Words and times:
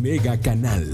Mega 0.00 0.38
Canal. 0.38 0.84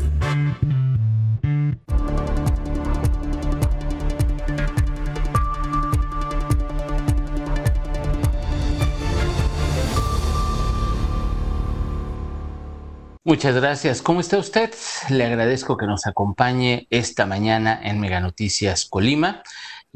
Muchas 13.26 13.54
gracias. 13.56 14.00
¿Cómo 14.00 14.20
está 14.20 14.38
usted? 14.38 14.72
Le 15.08 15.24
agradezco 15.24 15.76
que 15.76 15.86
nos 15.86 16.06
acompañe 16.06 16.86
esta 16.90 17.26
mañana 17.26 17.80
en 17.82 18.00
Mega 18.00 18.20
Noticias 18.20 18.84
Colima. 18.84 19.42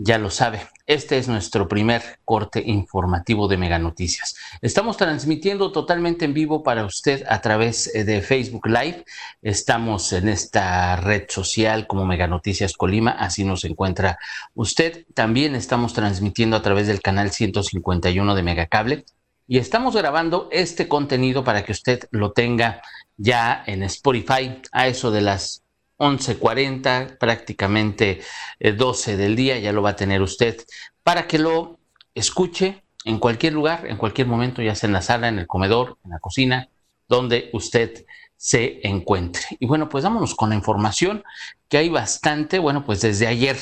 Ya 0.01 0.17
lo 0.17 0.31
sabe, 0.31 0.61
este 0.87 1.19
es 1.19 1.27
nuestro 1.27 1.67
primer 1.67 2.21
corte 2.25 2.63
informativo 2.65 3.49
de 3.49 3.57
Mega 3.57 3.81
Noticias. 3.81 4.37
Estamos 4.63 4.97
transmitiendo 4.97 5.73
totalmente 5.73 6.25
en 6.25 6.35
vivo 6.35 6.63
para 6.63 6.85
usted 6.85 7.25
a 7.29 7.41
través 7.41 7.93
eh, 7.93 8.05
de 8.05 8.23
Facebook 8.23 8.69
Live. 8.69 9.05
Estamos 9.43 10.13
en 10.13 10.29
esta 10.29 10.95
red 10.95 11.25
social 11.29 11.89
como 11.89 12.07
Mega 12.07 12.29
Noticias 12.29 12.75
Colima, 12.75 13.11
así 13.11 13.43
nos 13.43 13.65
encuentra 13.65 14.21
usted. 14.55 15.05
También 15.15 15.57
estamos 15.57 15.95
transmitiendo 15.95 16.57
a 16.57 16.63
través 16.63 16.87
del 16.87 17.01
canal 17.01 17.33
151 17.33 18.37
de 18.37 18.43
Megacable 18.45 19.05
y 19.49 19.59
estamos 19.59 19.97
grabando 19.97 20.49
este 20.53 20.87
contenido 20.87 21.43
para 21.43 21.65
que 21.65 21.73
usted 21.73 22.07
lo 22.13 22.31
tenga 22.31 22.83
ya 23.17 23.65
en 23.67 23.83
Spotify 23.83 24.63
a 24.71 24.87
eso 24.87 25.11
de 25.11 25.23
las 25.23 25.65
11:40, 25.99 27.19
prácticamente 27.19 28.21
12 28.61 29.13
eh, 29.13 29.17
del 29.17 29.37
día, 29.37 29.59
ya 29.59 29.73
lo 29.73 29.83
va 29.83 29.91
a 29.91 29.97
tener 29.97 30.23
usted 30.23 30.57
para 31.03 31.27
que 31.27 31.39
lo 31.39 31.79
escuche 32.15 32.83
en 33.05 33.19
cualquier 33.19 33.53
lugar, 33.53 33.87
en 33.87 33.97
cualquier 33.97 34.27
momento, 34.27 34.63
ya 34.63 34.75
sea 34.75 34.89
en 34.89 34.93
la 34.93 35.03
sala, 35.03 35.29
en 35.29 35.39
el 35.39 35.47
comedor, 35.47 35.99
en 36.05 36.11
la 36.11 36.19
cocina, 36.19 36.69
donde 37.09 37.51
usted 37.53 38.05
se 38.37 38.87
encuentre. 38.87 39.43
Y 39.59 39.67
bueno, 39.67 39.89
pues 39.89 40.05
vámonos 40.05 40.35
con 40.35 40.51
la 40.51 40.55
información 40.57 41.25
que 41.69 41.79
hay 41.79 41.89
bastante. 41.89 42.59
Bueno, 42.59 42.85
pues 42.85 43.01
desde 43.01 43.27
ayer 43.27 43.57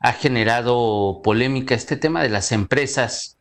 ha 0.00 0.12
generado 0.12 1.20
polémica 1.24 1.74
este 1.74 1.96
tema 1.96 2.22
de 2.22 2.28
las 2.28 2.52
empresas 2.52 3.38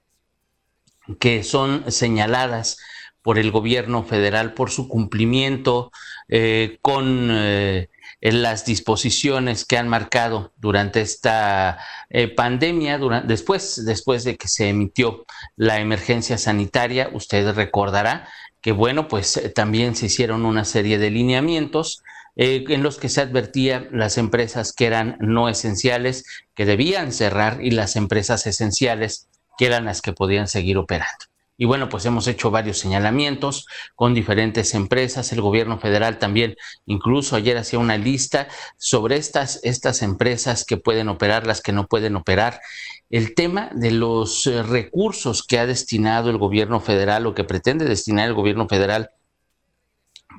que 1.19 1.43
son 1.43 1.91
señaladas 1.91 2.77
por 3.21 3.37
el 3.37 3.51
gobierno 3.51 4.03
federal 4.03 4.53
por 4.53 4.71
su 4.71 4.87
cumplimiento 4.87 5.91
eh, 6.29 6.77
con 6.81 7.29
eh, 7.31 7.89
las 8.21 8.65
disposiciones 8.65 9.65
que 9.65 9.77
han 9.77 9.87
marcado 9.87 10.51
durante 10.57 11.01
esta 11.01 11.79
eh, 12.09 12.27
pandemia, 12.27 12.99
después, 13.23 13.85
después 13.85 14.23
de 14.23 14.37
que 14.37 14.47
se 14.47 14.69
emitió 14.69 15.25
la 15.55 15.79
emergencia 15.79 16.37
sanitaria, 16.37 17.09
usted 17.13 17.53
recordará 17.53 18.27
que, 18.61 18.71
bueno, 18.71 19.07
pues 19.07 19.39
también 19.53 19.95
se 19.95 20.07
hicieron 20.07 20.45
una 20.45 20.65
serie 20.65 20.97
de 20.97 21.11
lineamientos 21.11 22.03
en 22.37 22.83
los 22.83 22.97
que 22.97 23.09
se 23.09 23.21
advertía 23.21 23.87
las 23.91 24.17
empresas 24.17 24.71
que 24.71 24.85
eran 24.85 25.17
no 25.19 25.49
esenciales, 25.49 26.23
que 26.53 26.65
debían 26.65 27.11
cerrar, 27.11 27.59
y 27.63 27.71
las 27.71 27.95
empresas 27.95 28.45
esenciales, 28.45 29.27
que 29.57 29.65
eran 29.65 29.85
las 29.85 30.01
que 30.01 30.13
podían 30.13 30.47
seguir 30.47 30.77
operando. 30.77 31.25
Y 31.59 31.65
bueno, 31.65 31.89
pues 31.89 32.05
hemos 32.05 32.27
hecho 32.27 32.51
varios 32.51 32.77
señalamientos 32.77 33.65
con 33.95 34.13
diferentes 34.13 34.75
empresas. 34.75 35.33
El 35.33 35.41
gobierno 35.41 35.79
federal 35.79 36.19
también, 36.19 36.55
incluso 36.85 37.35
ayer 37.35 37.57
hacía 37.57 37.79
una 37.79 37.97
lista 37.97 38.47
sobre 38.77 39.17
estas, 39.17 39.59
estas 39.63 40.03
empresas 40.03 40.63
que 40.63 40.77
pueden 40.77 41.09
operar, 41.09 41.47
las 41.47 41.61
que 41.61 41.71
no 41.71 41.87
pueden 41.87 42.15
operar. 42.15 42.61
El 43.09 43.33
tema 43.33 43.71
de 43.73 43.89
los 43.89 44.45
eh, 44.45 44.61
recursos 44.61 45.41
que 45.41 45.57
ha 45.57 45.65
destinado 45.65 46.29
el 46.29 46.37
gobierno 46.37 46.79
federal 46.79 47.25
o 47.25 47.33
que 47.33 47.43
pretende 47.43 47.85
destinar 47.85 48.27
el 48.27 48.35
gobierno 48.35 48.67
federal 48.67 49.09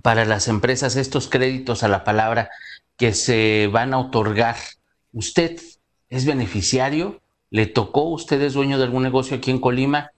para 0.05 0.25
las 0.25 0.47
empresas, 0.47 0.95
estos 0.95 1.27
créditos 1.27 1.83
a 1.83 1.89
la 1.89 2.05
palabra 2.05 2.51
que 2.97 3.13
se 3.13 3.69
van 3.73 3.93
a 3.93 3.99
otorgar. 3.99 4.57
¿Usted 5.13 5.61
es 6.11 6.27
beneficiario? 6.27 7.21
¿Le 7.51 7.67
tocó? 7.67 8.03
¿Usted 8.05 8.41
es 8.43 8.55
dueño 8.55 8.79
de 8.79 8.85
algún 8.85 9.03
negocio 9.03 9.37
aquí 9.37 9.51
en 9.51 9.61
Colima? 9.61 10.13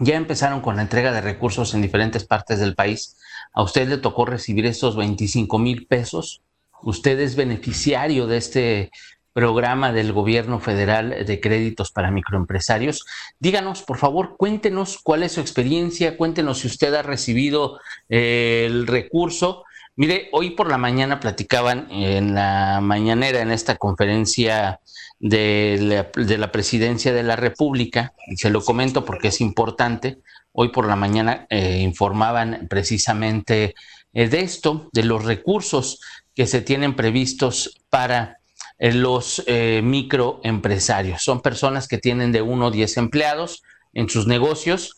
Ya 0.00 0.16
empezaron 0.16 0.60
con 0.60 0.76
la 0.76 0.82
entrega 0.82 1.12
de 1.12 1.20
recursos 1.20 1.72
en 1.74 1.82
diferentes 1.82 2.24
partes 2.24 2.58
del 2.58 2.74
país. 2.74 3.16
A 3.52 3.62
usted 3.62 3.88
le 3.88 3.98
tocó 3.98 4.24
recibir 4.24 4.66
estos 4.66 4.96
25 4.96 5.58
mil 5.58 5.86
pesos. 5.86 6.42
Usted 6.82 7.20
es 7.20 7.36
beneficiario 7.36 8.26
de 8.26 8.36
este 8.36 8.90
programa 9.32 9.92
del 9.92 10.12
gobierno 10.12 10.60
federal 10.60 11.24
de 11.26 11.40
créditos 11.40 11.90
para 11.90 12.10
microempresarios. 12.10 13.04
Díganos, 13.40 13.82
por 13.82 13.98
favor, 13.98 14.36
cuéntenos 14.36 14.98
cuál 15.02 15.24
es 15.24 15.32
su 15.32 15.40
experiencia, 15.40 16.16
cuéntenos 16.16 16.60
si 16.60 16.68
usted 16.68 16.94
ha 16.94 17.02
recibido 17.02 17.78
eh, 18.08 18.64
el 18.66 18.86
recurso. 18.86 19.64
Mire, 19.96 20.28
hoy 20.32 20.50
por 20.50 20.70
la 20.70 20.78
mañana 20.78 21.20
platicaban 21.20 21.88
en 21.90 22.34
la 22.34 22.80
mañanera, 22.80 23.40
en 23.40 23.50
esta 23.50 23.76
conferencia 23.76 24.80
de 25.18 26.12
la, 26.38 26.52
presidencia 26.52 27.12
de 27.12 27.22
la 27.22 27.36
República, 27.36 28.12
y 28.26 28.36
se 28.36 28.50
lo 28.50 28.64
comento 28.64 29.04
porque 29.04 29.28
es 29.28 29.40
importante, 29.40 30.18
hoy 30.52 30.68
por 30.68 30.86
la 30.86 30.96
mañana 30.96 31.46
eh, 31.50 31.80
informaban 31.80 32.66
precisamente 32.68 33.74
eh, 34.12 34.28
de 34.28 34.40
esto, 34.40 34.88
de 34.92 35.04
los 35.04 35.24
recursos 35.24 36.00
que 36.34 36.46
se 36.46 36.60
tienen 36.60 36.94
previstos 36.94 37.80
para 37.90 38.38
eh, 38.78 38.92
los 38.92 39.44
microempresarios. 39.82 41.22
Son 41.22 41.40
personas 41.40 41.88
que 41.88 41.98
tienen 41.98 42.32
de 42.32 42.42
uno 42.42 42.66
a 42.66 42.70
10 42.70 42.96
empleados 42.98 43.62
en 43.92 44.08
sus 44.08 44.26
negocios, 44.26 44.96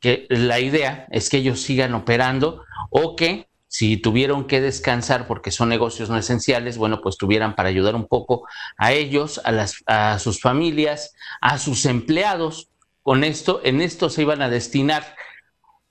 que 0.00 0.26
la 0.28 0.60
idea 0.60 1.06
es 1.10 1.30
que 1.30 1.38
ellos 1.38 1.62
sigan 1.62 1.94
operando 1.94 2.62
o 2.90 3.16
que 3.16 3.48
si 3.74 3.96
tuvieron 3.96 4.46
que 4.46 4.60
descansar 4.60 5.26
porque 5.26 5.50
son 5.50 5.68
negocios 5.68 6.08
no 6.08 6.16
esenciales, 6.16 6.78
bueno, 6.78 7.00
pues 7.02 7.16
tuvieran 7.16 7.56
para 7.56 7.70
ayudar 7.70 7.96
un 7.96 8.06
poco 8.06 8.46
a 8.76 8.92
ellos, 8.92 9.40
a, 9.44 10.18
sus 10.20 10.40
familias, 10.40 11.12
a 11.40 11.58
sus 11.58 11.84
empleados. 11.84 12.68
Con 13.02 13.24
esto, 13.24 13.60
en 13.64 13.80
esto 13.80 14.10
se 14.10 14.22
iban 14.22 14.42
a 14.42 14.48
destinar 14.48 15.16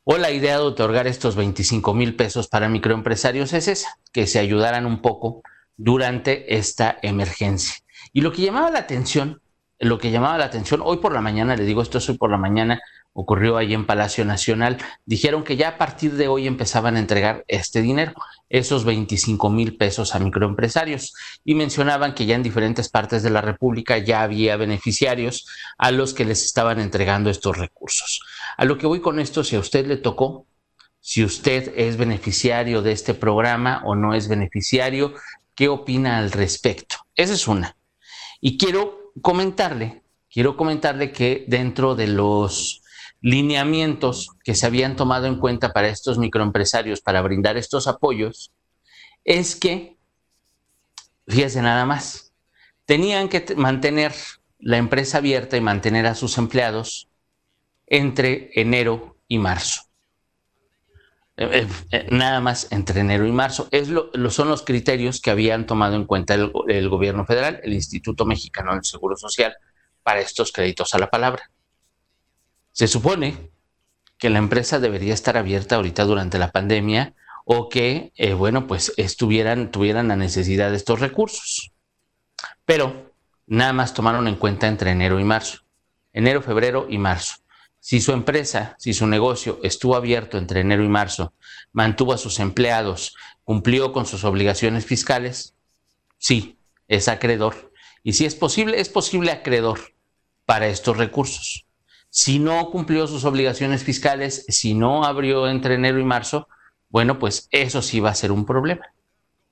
o 0.06 0.16
la 0.16 0.32
idea 0.32 0.60
de 0.60 0.64
otorgar 0.64 1.08
estos 1.08 1.36
25 1.36 1.94
mil 1.94 2.16
pesos 2.16 2.48
para 2.48 2.70
microempresarios 2.70 3.52
es 3.52 3.68
esa, 3.68 4.00
que 4.14 4.28
se 4.28 4.40
ayudaran 4.40 4.86
un 4.86 5.02
poco 5.02 5.42
durante 5.76 6.56
esta 6.56 6.98
emergencia. 7.02 7.76
Y 8.14 8.22
lo 8.22 8.32
que 8.32 8.44
llamaba 8.44 8.72
la 8.72 8.80
atención, 8.80 9.42
lo 9.84 9.98
que 9.98 10.12
llamaba 10.12 10.38
la 10.38 10.46
atención, 10.46 10.82
hoy 10.84 10.98
por 10.98 11.14
la 11.14 11.22
mañana, 11.22 11.56
le 11.56 11.66
digo 11.66 11.82
esto 11.82 11.98
es 11.98 12.10
hoy 12.10 12.18
por 12.18 12.30
la 12.30 12.38
mañana, 12.38 12.82
ocurrió 13.14 13.58
ahí 13.58 13.74
en 13.74 13.86
Palacio 13.86 14.26
Nacional, 14.26 14.78
dijeron 15.06 15.44
que 15.44 15.56
ya 15.56 15.70
a 15.70 15.78
partir 15.78 16.14
de 16.14 16.28
hoy 16.28 16.48
empezaban 16.48 16.96
a 16.96 17.00
entregar 17.00 17.46
este 17.48 17.82
dinero, 17.82 18.14
esos 18.50 18.86
25 18.86 19.50
mil 19.50 19.78
pesos 19.78 20.16
a 20.16 20.20
microempresarios, 20.20 21.14
y 21.46 21.56
mencionaban 21.56 22.16
que 22.16 22.26
ya 22.26 22.36
en 22.36 22.44
diferentes 22.44 22.90
partes 22.90 23.24
de 23.24 23.30
la 23.30 23.42
República 23.42 23.98
ya 24.00 24.24
había 24.24 24.58
beneficiarios 24.58 25.48
a 25.78 25.92
los 25.92 26.14
que 26.14 26.26
les 26.26 26.44
estaban 26.44 26.80
entregando 26.80 27.30
estos 27.30 27.58
recursos. 27.58 28.22
A 28.58 28.66
lo 28.66 28.78
que 28.78 28.88
voy 28.88 29.00
con 29.00 29.20
esto, 29.20 29.44
si 29.44 29.56
a 29.56 29.60
usted 29.60 29.86
le 29.86 29.98
tocó, 29.98 30.48
si 31.00 31.24
usted 31.24 31.74
es 31.76 31.98
beneficiario 31.98 32.82
de 32.82 32.94
este 32.94 33.14
programa 33.14 33.82
o 33.86 33.96
no 33.96 34.14
es 34.14 34.28
beneficiario, 34.28 35.14
¿qué 35.54 35.68
opina 35.68 36.18
al 36.18 36.32
respecto? 36.32 36.96
Esa 37.16 37.34
es 37.34 37.48
una. 37.48 37.76
Y 38.46 38.58
quiero 38.58 39.14
comentarle, 39.22 40.04
quiero 40.30 40.58
comentarle 40.58 41.14
que 41.14 41.46
dentro 41.48 41.96
de 41.96 42.08
los 42.08 42.82
lineamientos 43.22 44.32
que 44.44 44.54
se 44.54 44.66
habían 44.66 44.98
tomado 44.98 45.28
en 45.28 45.40
cuenta 45.40 45.72
para 45.72 45.88
estos 45.88 46.18
microempresarios 46.18 47.00
para 47.00 47.22
brindar 47.22 47.56
estos 47.56 47.88
apoyos 47.88 48.52
es 49.24 49.56
que, 49.56 49.96
fíjese 51.26 51.62
nada 51.62 51.86
más, 51.86 52.34
tenían 52.84 53.30
que 53.30 53.46
mantener 53.56 54.12
la 54.60 54.76
empresa 54.76 55.20
abierta 55.20 55.56
y 55.56 55.62
mantener 55.62 56.06
a 56.06 56.14
sus 56.14 56.38
empleados 56.38 57.08
entre 57.88 58.52
enero 58.60 59.16
y 59.30 59.38
marzo. 59.40 59.84
Eh, 61.36 61.50
eh, 61.52 61.68
eh, 61.92 62.08
nada 62.12 62.40
más 62.42 62.68
entre 62.72 63.00
enero 63.02 63.26
y 63.26 63.32
marzo. 63.32 63.68
Es 63.72 63.90
lo, 63.90 64.12
son 64.30 64.50
los 64.50 64.64
criterios 64.64 65.20
que 65.20 65.32
habían 65.32 65.66
tomado 65.66 65.96
en 65.96 66.06
cuenta 66.06 66.36
el, 66.36 66.90
gobierno 66.90 67.26
federal, 67.26 67.60
el 67.64 67.74
Instituto 67.74 68.26
Mexicano 68.26 68.74
del 68.74 68.84
Seguro 68.84 69.16
Social, 69.18 69.56
para 70.04 70.20
estos 70.20 70.52
créditos 70.52 70.94
a 70.94 71.00
la 71.00 71.10
palabra. 71.10 71.50
Se 72.72 72.88
supone 72.88 73.52
que 74.18 74.30
la 74.30 74.40
empresa 74.40 74.80
debería 74.80 75.14
estar 75.14 75.38
abierta 75.38 75.76
ahorita 75.76 76.06
durante 76.06 76.38
la 76.38 76.52
pandemia 76.52 77.14
o 77.46 77.68
que, 77.68 78.14
bueno, 78.38 78.68
pues 78.68 78.94
estuvieran, 78.98 79.72
tuvieran 79.72 80.08
la 80.08 80.16
necesidad 80.16 80.72
de 80.72 80.78
estos 80.78 81.00
recursos. 81.00 81.74
Pero 82.66 83.14
nada 83.48 83.74
más 83.74 83.94
tomaron 83.94 84.28
en 84.28 84.36
cuenta 84.36 84.68
entre 84.68 84.92
enero 84.92 85.20
y 85.20 85.24
marzo. 85.24 85.60
Enero, 86.14 86.42
febrero 86.42 86.88
y 86.90 86.98
marzo. 86.98 87.43
Si 87.86 88.00
su 88.00 88.14
empresa, 88.14 88.78
si 88.80 88.94
su 88.94 89.08
negocio 89.08 89.60
estuvo 89.62 89.98
abierto 89.98 90.38
entre 90.38 90.62
enero 90.62 90.86
y 90.86 90.88
marzo, 90.88 91.34
mantuvo 91.74 92.14
a 92.14 92.18
sus 92.18 92.40
empleados, 92.40 93.14
cumplió 93.44 93.92
con 93.92 94.06
sus 94.06 94.24
obligaciones 94.24 94.86
fiscales, 94.86 95.54
sí, 96.18 96.58
es 96.88 97.10
acreedor. 97.10 97.74
Y 98.02 98.14
si 98.14 98.24
es 98.24 98.36
posible, 98.36 98.80
es 98.80 98.88
posible 98.88 99.32
acreedor 99.32 99.82
para 100.46 100.68
estos 100.68 100.96
recursos. 100.96 101.68
Si 102.10 102.40
no 102.40 102.72
cumplió 102.72 103.06
sus 103.06 103.26
obligaciones 103.26 103.84
fiscales, 103.84 104.46
si 104.48 104.76
no 104.76 105.04
abrió 105.04 105.50
entre 105.50 105.74
enero 105.74 106.00
y 106.00 106.06
marzo, 106.06 106.48
bueno, 106.88 107.20
pues 107.20 107.50
eso 107.52 107.82
sí 107.82 108.00
va 108.00 108.12
a 108.12 108.16
ser 108.16 108.32
un 108.32 108.46
problema. 108.46 108.94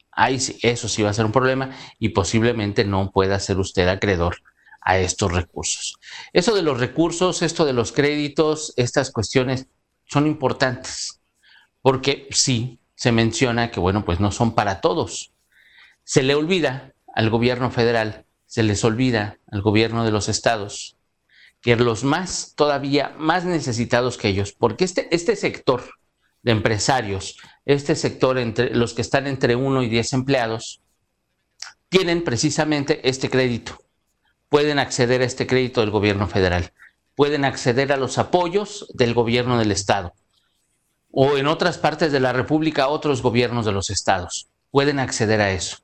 Ahí 0.09 0.39
sí, 0.39 0.57
eso 0.61 0.87
sí 0.87 1.03
va 1.03 1.09
a 1.09 1.13
ser 1.13 1.25
un 1.25 1.33
problema 1.33 1.75
y 1.99 2.09
posiblemente 2.09 2.85
no 2.85 3.11
pueda 3.11 3.37
ser 3.41 3.59
usted 3.59 3.89
acreedor 3.89 4.37
a 4.81 4.97
estos 4.97 5.31
recursos. 5.31 5.97
Eso 6.33 6.55
de 6.55 6.63
los 6.63 6.79
recursos, 6.79 7.41
esto 7.41 7.65
de 7.65 7.73
los 7.73 7.91
créditos, 7.91 8.73
estas 8.77 9.11
cuestiones 9.11 9.67
son 10.05 10.27
importantes 10.27 11.21
porque 11.81 12.27
sí 12.31 12.79
se 12.95 13.11
menciona 13.11 13.71
que, 13.71 13.79
bueno, 13.79 14.05
pues 14.05 14.19
no 14.19 14.31
son 14.31 14.53
para 14.53 14.81
todos. 14.81 15.31
Se 16.03 16.23
le 16.23 16.35
olvida 16.35 16.93
al 17.15 17.29
gobierno 17.29 17.71
federal, 17.71 18.25
se 18.45 18.63
les 18.63 18.83
olvida 18.83 19.39
al 19.51 19.61
gobierno 19.61 20.03
de 20.05 20.11
los 20.11 20.29
estados 20.29 20.97
que 21.61 21.75
los 21.75 22.03
más, 22.03 22.53
todavía 22.55 23.13
más 23.17 23.45
necesitados 23.45 24.17
que 24.17 24.29
ellos, 24.29 24.51
porque 24.51 24.83
este, 24.83 25.07
este 25.15 25.35
sector 25.35 25.83
de 26.41 26.51
empresarios, 26.51 27.37
este 27.65 27.95
sector 27.95 28.39
entre 28.39 28.75
los 28.75 28.93
que 28.93 29.01
están 29.01 29.27
entre 29.27 29.55
1 29.55 29.83
y 29.83 29.89
10 29.89 30.13
empleados, 30.13 30.81
tienen 31.87 32.23
precisamente 32.23 33.07
este 33.07 33.29
crédito. 33.29 33.77
Pueden 34.51 34.79
acceder 34.79 35.21
a 35.21 35.25
este 35.25 35.47
crédito 35.47 35.79
del 35.79 35.91
gobierno 35.91 36.27
federal, 36.27 36.73
pueden 37.15 37.45
acceder 37.45 37.93
a 37.93 37.95
los 37.95 38.17
apoyos 38.17 38.85
del 38.93 39.13
gobierno 39.13 39.57
del 39.57 39.71
estado 39.71 40.13
o 41.09 41.37
en 41.37 41.47
otras 41.47 41.77
partes 41.77 42.11
de 42.11 42.19
la 42.19 42.33
República 42.33 42.89
otros 42.89 43.21
gobiernos 43.21 43.65
de 43.65 43.71
los 43.71 43.89
estados. 43.89 44.49
Pueden 44.69 44.99
acceder 44.99 45.39
a 45.39 45.51
eso. 45.53 45.77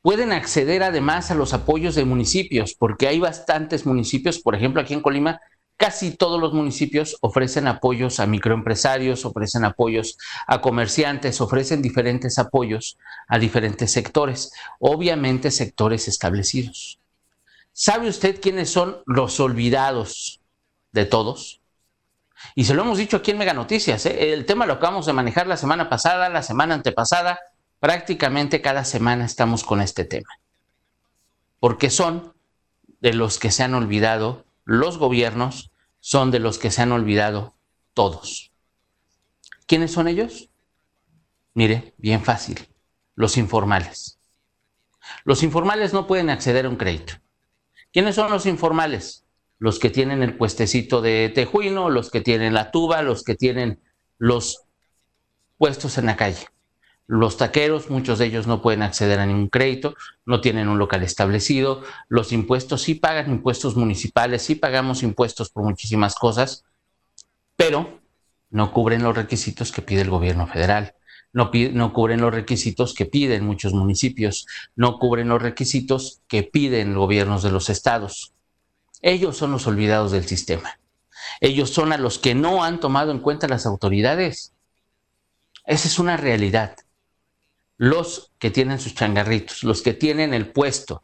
Pueden 0.00 0.32
acceder 0.32 0.82
además 0.82 1.30
a 1.30 1.34
los 1.34 1.52
apoyos 1.52 1.96
de 1.96 2.06
municipios, 2.06 2.72
porque 2.72 3.08
hay 3.08 3.20
bastantes 3.20 3.84
municipios, 3.84 4.38
por 4.38 4.54
ejemplo, 4.54 4.80
aquí 4.80 4.94
en 4.94 5.02
Colima, 5.02 5.42
casi 5.76 6.16
todos 6.16 6.40
los 6.40 6.54
municipios 6.54 7.18
ofrecen 7.20 7.66
apoyos 7.66 8.20
a 8.20 8.26
microempresarios, 8.26 9.26
ofrecen 9.26 9.66
apoyos 9.66 10.16
a 10.46 10.62
comerciantes, 10.62 11.42
ofrecen 11.42 11.82
diferentes 11.82 12.38
apoyos 12.38 12.96
a 13.28 13.38
diferentes 13.38 13.92
sectores, 13.92 14.50
obviamente 14.78 15.50
sectores 15.50 16.08
establecidos. 16.08 17.03
¿Sabe 17.76 18.08
usted 18.08 18.40
quiénes 18.40 18.70
son 18.70 19.02
los 19.04 19.40
olvidados 19.40 20.40
de 20.92 21.06
todos? 21.06 21.60
Y 22.54 22.66
se 22.66 22.74
lo 22.74 22.82
hemos 22.82 22.98
dicho 22.98 23.16
aquí 23.16 23.32
en 23.32 23.38
Mega 23.38 23.52
Noticias, 23.52 24.06
¿eh? 24.06 24.32
el 24.32 24.46
tema 24.46 24.64
lo 24.64 24.74
acabamos 24.74 25.06
de 25.06 25.12
manejar 25.12 25.48
la 25.48 25.56
semana 25.56 25.88
pasada, 25.90 26.28
la 26.28 26.44
semana 26.44 26.74
antepasada, 26.74 27.40
prácticamente 27.80 28.62
cada 28.62 28.84
semana 28.84 29.24
estamos 29.24 29.64
con 29.64 29.80
este 29.80 30.04
tema. 30.04 30.38
Porque 31.58 31.90
son 31.90 32.32
de 33.00 33.12
los 33.12 33.40
que 33.40 33.50
se 33.50 33.64
han 33.64 33.74
olvidado 33.74 34.44
los 34.64 34.96
gobiernos, 34.96 35.72
son 35.98 36.30
de 36.30 36.38
los 36.38 36.58
que 36.58 36.70
se 36.70 36.82
han 36.82 36.92
olvidado 36.92 37.56
todos. 37.92 38.52
¿Quiénes 39.66 39.90
son 39.90 40.06
ellos? 40.06 40.48
Mire, 41.54 41.92
bien 41.98 42.22
fácil, 42.22 42.68
los 43.16 43.36
informales. 43.36 44.20
Los 45.24 45.42
informales 45.42 45.92
no 45.92 46.06
pueden 46.06 46.30
acceder 46.30 46.66
a 46.66 46.68
un 46.68 46.76
crédito. 46.76 47.14
¿Quiénes 47.94 48.16
son 48.16 48.32
los 48.32 48.44
informales? 48.46 49.24
Los 49.60 49.78
que 49.78 49.88
tienen 49.88 50.24
el 50.24 50.36
puestecito 50.36 51.00
de 51.00 51.30
tejuino, 51.32 51.90
los 51.90 52.10
que 52.10 52.20
tienen 52.20 52.52
la 52.52 52.72
tuba, 52.72 53.02
los 53.02 53.22
que 53.22 53.36
tienen 53.36 53.78
los 54.18 54.64
puestos 55.58 55.96
en 55.96 56.06
la 56.06 56.16
calle. 56.16 56.48
Los 57.06 57.36
taqueros, 57.36 57.90
muchos 57.90 58.18
de 58.18 58.26
ellos 58.26 58.48
no 58.48 58.62
pueden 58.62 58.82
acceder 58.82 59.20
a 59.20 59.26
ningún 59.26 59.48
crédito, 59.48 59.94
no 60.26 60.40
tienen 60.40 60.66
un 60.66 60.76
local 60.76 61.04
establecido. 61.04 61.84
Los 62.08 62.32
impuestos 62.32 62.82
sí 62.82 62.96
pagan 62.96 63.30
impuestos 63.30 63.76
municipales, 63.76 64.42
sí 64.42 64.56
pagamos 64.56 65.04
impuestos 65.04 65.50
por 65.50 65.62
muchísimas 65.62 66.16
cosas, 66.16 66.64
pero 67.54 68.00
no 68.50 68.72
cubren 68.72 69.04
los 69.04 69.14
requisitos 69.14 69.70
que 69.70 69.82
pide 69.82 70.00
el 70.00 70.10
gobierno 70.10 70.48
federal. 70.48 70.96
No, 71.34 71.92
cubren 71.92 72.22
los 72.22 72.32
requisitos 72.32 72.94
que 72.94 73.04
piden 73.04 73.44
muchos 73.44 73.74
municipios, 73.74 74.46
no 74.74 74.98
cubren 74.98 75.28
los 75.28 75.42
requisitos 75.42 76.22
que 76.28 76.44
piden 76.44 76.94
gobiernos 76.94 77.42
de 77.42 77.50
los 77.50 77.68
estados. 77.68 78.32
Ellos 79.02 79.36
son 79.36 79.52
los 79.52 79.66
olvidados 79.66 80.12
del 80.12 80.24
sistema. 80.24 80.78
Ellos 81.40 81.70
son 81.70 81.92
a 81.92 81.98
los 81.98 82.18
que 82.18 82.34
no 82.34 82.64
han 82.64 82.80
tomado 82.80 83.10
en 83.10 83.18
cuenta 83.18 83.48
las 83.48 83.66
autoridades. 83.66 84.54
Esa 85.66 85.88
es 85.88 85.98
una 85.98 86.16
realidad 86.16 86.76
los 87.76 88.32
que 88.38 88.50
tienen 88.50 88.80
sus 88.80 88.94
changarritos, 88.94 89.64
los 89.64 89.82
que 89.82 89.94
tienen 89.94 90.32
el 90.32 90.52
puesto 90.52 91.02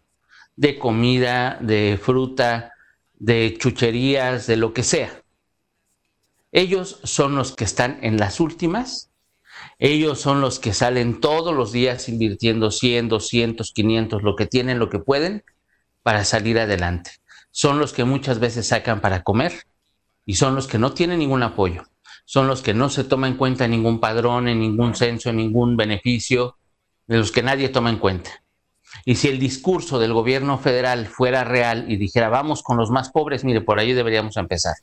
de 0.56 0.78
comida, 0.78 1.58
de 1.60 1.98
fruta, 2.00 2.72
de 3.18 3.56
chucherías, 3.58 4.46
de 4.46 4.56
lo 4.56 4.72
que 4.72 4.82
sea. 4.82 5.22
Ellos 6.52 7.00
son 7.04 7.36
los 7.36 7.54
que 7.54 7.64
están 7.64 7.98
en 8.02 8.18
las 8.18 8.40
últimas. 8.40 9.09
Ellos 9.82 10.20
son 10.20 10.42
los 10.42 10.58
que 10.58 10.74
salen 10.74 11.20
todos 11.20 11.54
los 11.54 11.72
días 11.72 12.10
invirtiendo 12.10 12.70
100, 12.70 13.08
200, 13.08 13.72
500, 13.72 14.22
lo 14.22 14.36
que 14.36 14.44
tienen, 14.44 14.78
lo 14.78 14.90
que 14.90 14.98
pueden, 14.98 15.42
para 16.02 16.26
salir 16.26 16.58
adelante. 16.58 17.12
Son 17.50 17.78
los 17.78 17.94
que 17.94 18.04
muchas 18.04 18.40
veces 18.40 18.68
sacan 18.68 19.00
para 19.00 19.22
comer 19.22 19.64
y 20.26 20.34
son 20.34 20.54
los 20.54 20.66
que 20.66 20.78
no 20.78 20.92
tienen 20.92 21.18
ningún 21.18 21.42
apoyo. 21.42 21.84
Son 22.26 22.46
los 22.46 22.60
que 22.60 22.74
no 22.74 22.90
se 22.90 23.04
toma 23.04 23.26
en 23.26 23.38
cuenta 23.38 23.66
ningún 23.66 24.00
padrón, 24.00 24.48
en 24.48 24.60
ningún 24.60 24.94
censo, 24.94 25.30
en 25.30 25.36
ningún 25.36 25.78
beneficio, 25.78 26.58
de 27.06 27.16
los 27.16 27.32
que 27.32 27.42
nadie 27.42 27.70
toma 27.70 27.88
en 27.88 27.98
cuenta. 27.98 28.44
Y 29.06 29.14
si 29.14 29.28
el 29.28 29.38
discurso 29.38 29.98
del 29.98 30.12
gobierno 30.12 30.58
federal 30.58 31.06
fuera 31.06 31.42
real 31.42 31.90
y 31.90 31.96
dijera, 31.96 32.28
vamos 32.28 32.62
con 32.62 32.76
los 32.76 32.90
más 32.90 33.10
pobres, 33.10 33.44
mire, 33.44 33.62
por 33.62 33.78
ahí 33.78 33.94
deberíamos 33.94 34.36
empezar. 34.36 34.74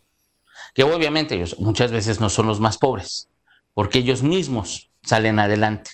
Que 0.73 0.83
obviamente 0.83 1.35
ellos 1.35 1.59
muchas 1.59 1.91
veces 1.91 2.19
no 2.19 2.29
son 2.29 2.47
los 2.47 2.59
más 2.59 2.79
pobres, 2.79 3.29
porque 3.77 3.99
ellos 3.99 4.23
mismos 4.23 4.89
salen 5.03 5.37
adelante. 5.37 5.91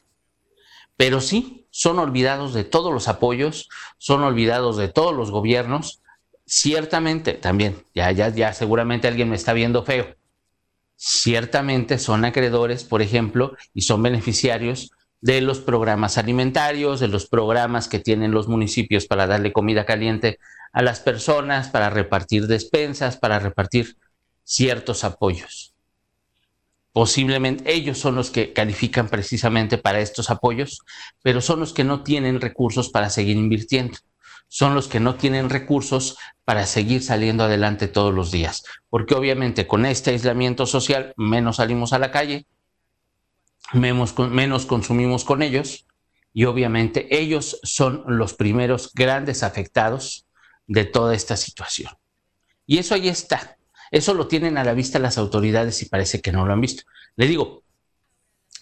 Pero 0.95 1.19
sí, 1.19 1.67
son 1.69 1.99
olvidados 1.99 2.53
de 2.53 2.63
todos 2.63 2.93
los 2.93 3.09
apoyos, 3.09 3.67
son 3.97 4.23
olvidados 4.23 4.77
de 4.77 4.87
todos 4.87 5.13
los 5.13 5.31
gobiernos. 5.31 6.01
Ciertamente, 6.45 7.33
también, 7.33 7.83
ya, 7.93 8.09
ya, 8.13 8.29
ya 8.29 8.53
seguramente 8.53 9.09
alguien 9.09 9.29
me 9.29 9.35
está 9.35 9.51
viendo 9.51 9.83
feo. 9.83 10.15
Ciertamente 10.95 11.99
son 11.99 12.23
acreedores, 12.23 12.85
por 12.85 13.01
ejemplo, 13.01 13.57
y 13.73 13.81
son 13.81 14.01
beneficiarios 14.01 14.91
de 15.19 15.41
los 15.41 15.59
programas 15.59 16.17
alimentarios, 16.17 17.01
de 17.01 17.09
los 17.09 17.25
programas 17.25 17.89
que 17.89 17.99
tienen 17.99 18.31
los 18.31 18.47
municipios 18.47 19.07
para 19.07 19.27
darle 19.27 19.51
comida 19.51 19.85
caliente 19.85 20.39
a 20.71 20.83
las 20.83 21.01
personas, 21.01 21.67
para 21.67 21.89
repartir 21.89 22.47
despensas, 22.47 23.17
para 23.17 23.39
repartir 23.39 23.97
ciertos 24.45 25.03
apoyos. 25.03 25.72
Posiblemente 26.93 27.73
ellos 27.73 27.97
son 27.97 28.13
los 28.13 28.29
que 28.29 28.53
califican 28.53 29.09
precisamente 29.09 29.79
para 29.79 29.99
estos 29.99 30.29
apoyos, 30.29 30.79
pero 31.23 31.41
son 31.41 31.59
los 31.59 31.73
que 31.73 31.83
no 31.83 32.03
tienen 32.03 32.39
recursos 32.39 32.89
para 32.89 33.09
seguir 33.09 33.35
invirtiendo. 33.35 33.97
Son 34.47 34.75
los 34.75 34.87
que 34.87 34.99
no 34.99 35.15
tienen 35.15 35.49
recursos 35.49 36.15
para 36.45 36.67
seguir 36.67 37.01
saliendo 37.01 37.45
adelante 37.45 37.87
todos 37.87 38.13
los 38.13 38.31
días. 38.31 38.63
Porque 38.91 39.15
obviamente 39.15 39.65
con 39.65 39.87
este 39.87 40.11
aislamiento 40.11 40.67
social 40.67 41.15
menos 41.17 41.55
salimos 41.55 41.93
a 41.93 41.99
la 41.99 42.11
calle, 42.11 42.45
menos, 43.73 44.13
consumimos 44.67 45.23
con 45.23 45.41
ellos 45.41 45.87
y 46.31 46.45
obviamente 46.45 47.07
ellos 47.19 47.59
son 47.63 48.03
los 48.05 48.35
primeros 48.35 48.91
grandes 48.93 49.41
afectados 49.41 50.27
de 50.67 50.85
toda 50.85 51.15
esta 51.15 51.37
situación. 51.37 51.91
Y 52.67 52.77
eso 52.77 52.93
ahí 52.93 53.09
está. 53.09 53.57
Eso 53.93 54.15
lo 54.15 54.27
tienen 54.27 54.57
a 54.57 54.63
la 54.63 54.73
vista 54.73 54.97
las 54.97 55.19
autoridades 55.19 55.83
y 55.83 55.85
parece 55.85 56.19
que 56.19 56.31
no 56.31 56.47
lo 56.47 56.53
han 56.53 56.61
visto. 56.61 56.81
Le 57.15 57.27
digo, 57.27 57.61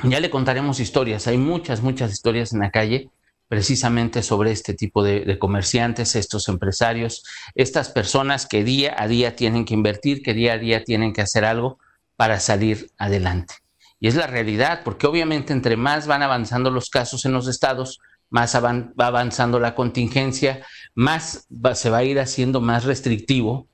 ya 0.03 0.19
le 0.19 0.29
contaremos 0.29 0.81
historias. 0.81 1.25
Hay 1.25 1.37
muchas, 1.37 1.81
muchas 1.81 2.11
historias 2.11 2.51
en 2.51 2.59
la 2.59 2.69
calle 2.69 3.09
precisamente 3.47 4.23
sobre 4.23 4.51
este 4.51 4.73
tipo 4.73 5.03
de, 5.03 5.39
comerciantes, 5.39 6.17
estos 6.17 6.49
empresarios, 6.49 7.23
estas 7.55 7.87
personas 7.87 8.45
que 8.45 8.65
día 8.65 8.93
a 8.97 9.07
día 9.07 9.37
tienen 9.37 9.63
que 9.63 9.73
invertir, 9.73 10.21
que 10.21 10.33
día 10.33 10.53
a 10.53 10.57
día 10.57 10.83
tienen 10.83 11.13
que 11.13 11.21
hacer 11.21 11.45
algo 11.45 11.79
para 12.17 12.41
salir 12.41 12.91
adelante. 12.97 13.53
Y 14.01 14.09
es 14.09 14.15
la 14.15 14.27
realidad, 14.27 14.81
porque 14.83 15.07
obviamente 15.07 15.53
entre 15.53 15.77
más 15.77 16.07
van 16.07 16.23
avanzando 16.23 16.71
los 16.71 16.89
casos 16.89 17.23
en 17.23 17.31
los 17.31 17.47
estados, 17.47 18.01
más 18.29 18.53
va 18.53 19.07
avanzando 19.07 19.61
la 19.61 19.75
contingencia, 19.75 20.65
más 20.93 21.47
se 21.73 21.89
va 21.89 21.99
a 21.99 22.03
ir 22.03 22.19
haciendo 22.19 22.59
más 22.59 22.83
restrictivo 22.83 23.69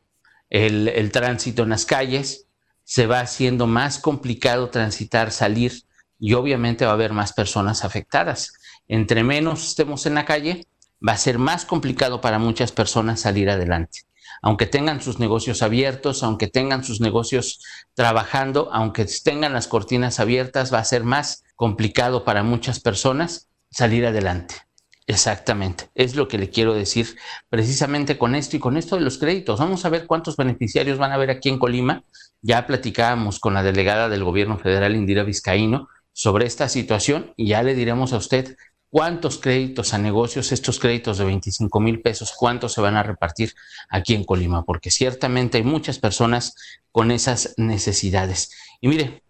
el, 0.50 1.12
tránsito 1.12 1.64
en 1.64 1.70
las 1.70 1.86
calles, 1.86 2.48
se 2.84 3.06
va 3.06 3.20
haciendo 3.20 3.68
más 3.68 4.00
complicado 4.00 4.70
transitar, 4.70 5.32
salir 5.32 5.84
y 6.20 6.34
obviamente 6.34 6.86
va 6.86 6.92
a 6.92 6.94
haber 6.96 7.14
más 7.14 7.34
personas 7.34 7.84
afectadas. 7.84 8.54
Entre 8.88 9.24
menos 9.24 9.68
estemos 9.68 10.06
en 10.06 10.16
la 10.16 10.26
calle, 10.26 10.68
va 11.06 11.14
a 11.14 11.18
ser 11.18 11.38
más 11.38 11.66
complicado 11.66 12.22
para 12.22 12.40
muchas 12.40 12.72
personas 12.72 13.22
salir 13.22 13.50
adelante 13.50 14.08
aunque 14.42 14.66
tengan 14.66 15.02
sus 15.02 15.20
negocios 15.20 15.62
abiertos, 15.62 16.24
aunque 16.24 16.48
tengan 16.48 16.84
sus 16.84 17.02
negocios 17.02 17.60
trabajando, 17.94 18.70
aunque 18.72 19.06
tengan 19.24 19.54
las 19.54 19.68
cortinas 19.68 20.20
abiertas, 20.20 20.74
va 20.74 20.80
a 20.80 20.86
ser 20.86 21.04
más 21.04 21.44
complicado 21.56 22.24
para 22.24 22.44
muchas 22.44 22.80
personas 22.80 23.50
salir 23.72 24.06
adelante. 24.06 24.67
Exactamente, 25.10 25.90
es 25.96 26.16
lo 26.16 26.28
que 26.28 26.38
le 26.38 26.50
quiero 26.50 26.74
decir 26.74 27.16
precisamente 27.50 28.18
con 28.18 28.36
esto 28.36 28.58
y 28.58 28.60
con 28.60 28.76
esto 28.76 28.98
de 28.98 29.02
los 29.02 29.18
créditos. 29.18 29.60
Vamos 29.60 29.86
a 29.86 29.90
ver 29.90 30.06
cuántos 30.06 30.36
beneficiarios 30.36 30.98
van 30.98 31.12
a 31.12 31.16
haber 31.16 31.32
aquí 31.32 31.48
en 31.48 31.60
Colima. 31.60 32.04
Ya 32.42 32.68
platicábamos 32.68 33.40
con 33.40 33.54
la 33.54 33.64
delegada 33.64 34.10
del 34.10 34.26
gobierno 34.26 34.60
federal, 34.60 34.96
Indira 34.96 35.24
Vizcaíno, 35.24 35.88
sobre 36.12 36.46
esta 36.46 36.68
situación 36.68 37.34
y 37.38 37.48
ya 37.48 37.64
le 37.64 37.74
diremos 37.74 38.12
a 38.12 38.18
usted 38.18 38.58
cuántos 38.90 39.38
créditos 39.38 39.94
a 39.94 39.98
negocios, 39.98 40.52
estos 40.52 40.80
créditos 40.80 41.18
de 41.18 41.26
25 41.26 41.80
mil 41.80 42.02
pesos, 42.02 42.34
cuántos 42.36 42.74
se 42.74 42.82
van 42.82 42.96
a 42.96 43.04
repartir 43.04 43.54
aquí 43.90 44.14
en 44.14 44.24
Colima, 44.24 44.64
porque 44.64 44.92
ciertamente 44.92 45.58
hay 45.58 45.64
muchas 45.64 46.00
personas 46.00 46.56
con 46.92 47.12
esas 47.12 47.54
necesidades. 47.58 48.52
Y 48.82 48.88
mire, 48.88 49.24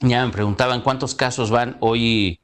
ya 0.00 0.24
me 0.24 0.32
preguntaban 0.32 0.82
cuántos 0.82 1.14
casos 1.14 1.50
van 1.50 1.76
hoy 1.80 2.40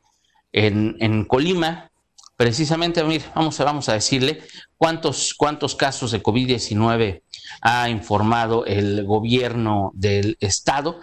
en, 0.53 1.25
Colima. 1.27 1.91
Precisamente, 2.37 3.03
vamos 3.35 3.61
a, 3.61 3.65
vamos 3.65 3.89
a 3.89 3.93
decirle 3.93 4.43
cuántos, 4.77 5.35
cuántos 5.35 5.77
casos 5.77 6.11
de 6.11 6.23
COVID-19 6.23 7.23
ha 7.61 7.89
informado 7.89 8.67
el 8.67 9.05
gobierno 9.05 9.93
del 9.95 10.37
estado, 10.41 11.01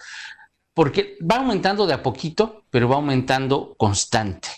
porque 0.74 1.18
va 1.22 1.38
aumentando 1.38 1.88
de 1.88 1.94
a 1.94 2.04
poquito, 2.04 2.66
pero 2.70 2.90
va 2.90 2.96
aumentando 2.96 3.76
constante. 3.78 4.50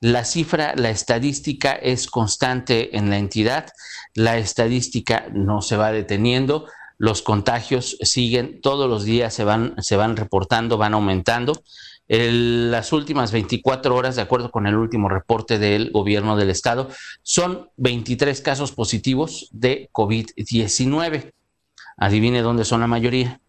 La 0.00 0.24
cifra, 0.24 0.74
la 0.74 0.90
estadística 0.90 1.72
es 1.72 2.08
constante 2.08 2.96
en 2.96 3.10
la 3.10 3.18
entidad, 3.18 3.68
la 4.14 4.38
estadística 4.38 5.26
no 5.32 5.62
se 5.62 5.76
va 5.76 5.92
deteniendo, 5.92 6.66
los 7.02 7.20
contagios 7.20 7.96
siguen, 8.02 8.60
todos 8.60 8.88
los 8.88 9.02
días 9.02 9.34
se 9.34 9.42
van, 9.42 9.74
se 9.82 9.96
van 9.96 10.16
reportando, 10.16 10.78
van 10.78 10.94
aumentando. 10.94 11.64
las 12.06 12.92
últimas 12.92 13.32
24 13.32 13.92
horas, 13.92 14.14
de 14.14 14.22
acuerdo 14.22 14.52
con 14.52 14.68
el 14.68 14.76
último 14.76 15.08
reporte 15.08 15.58
del 15.58 15.90
gobierno 15.90 16.36
del 16.36 16.50
estado, 16.50 16.90
son 17.24 17.70
23 17.76 18.40
casos 18.40 18.70
positivos 18.70 19.48
de 19.50 19.90
COVID-19. 19.92 21.32
Adivine 21.96 22.40
dónde 22.40 22.64
son 22.64 22.78
la 22.78 22.86
mayoría. 22.86 23.40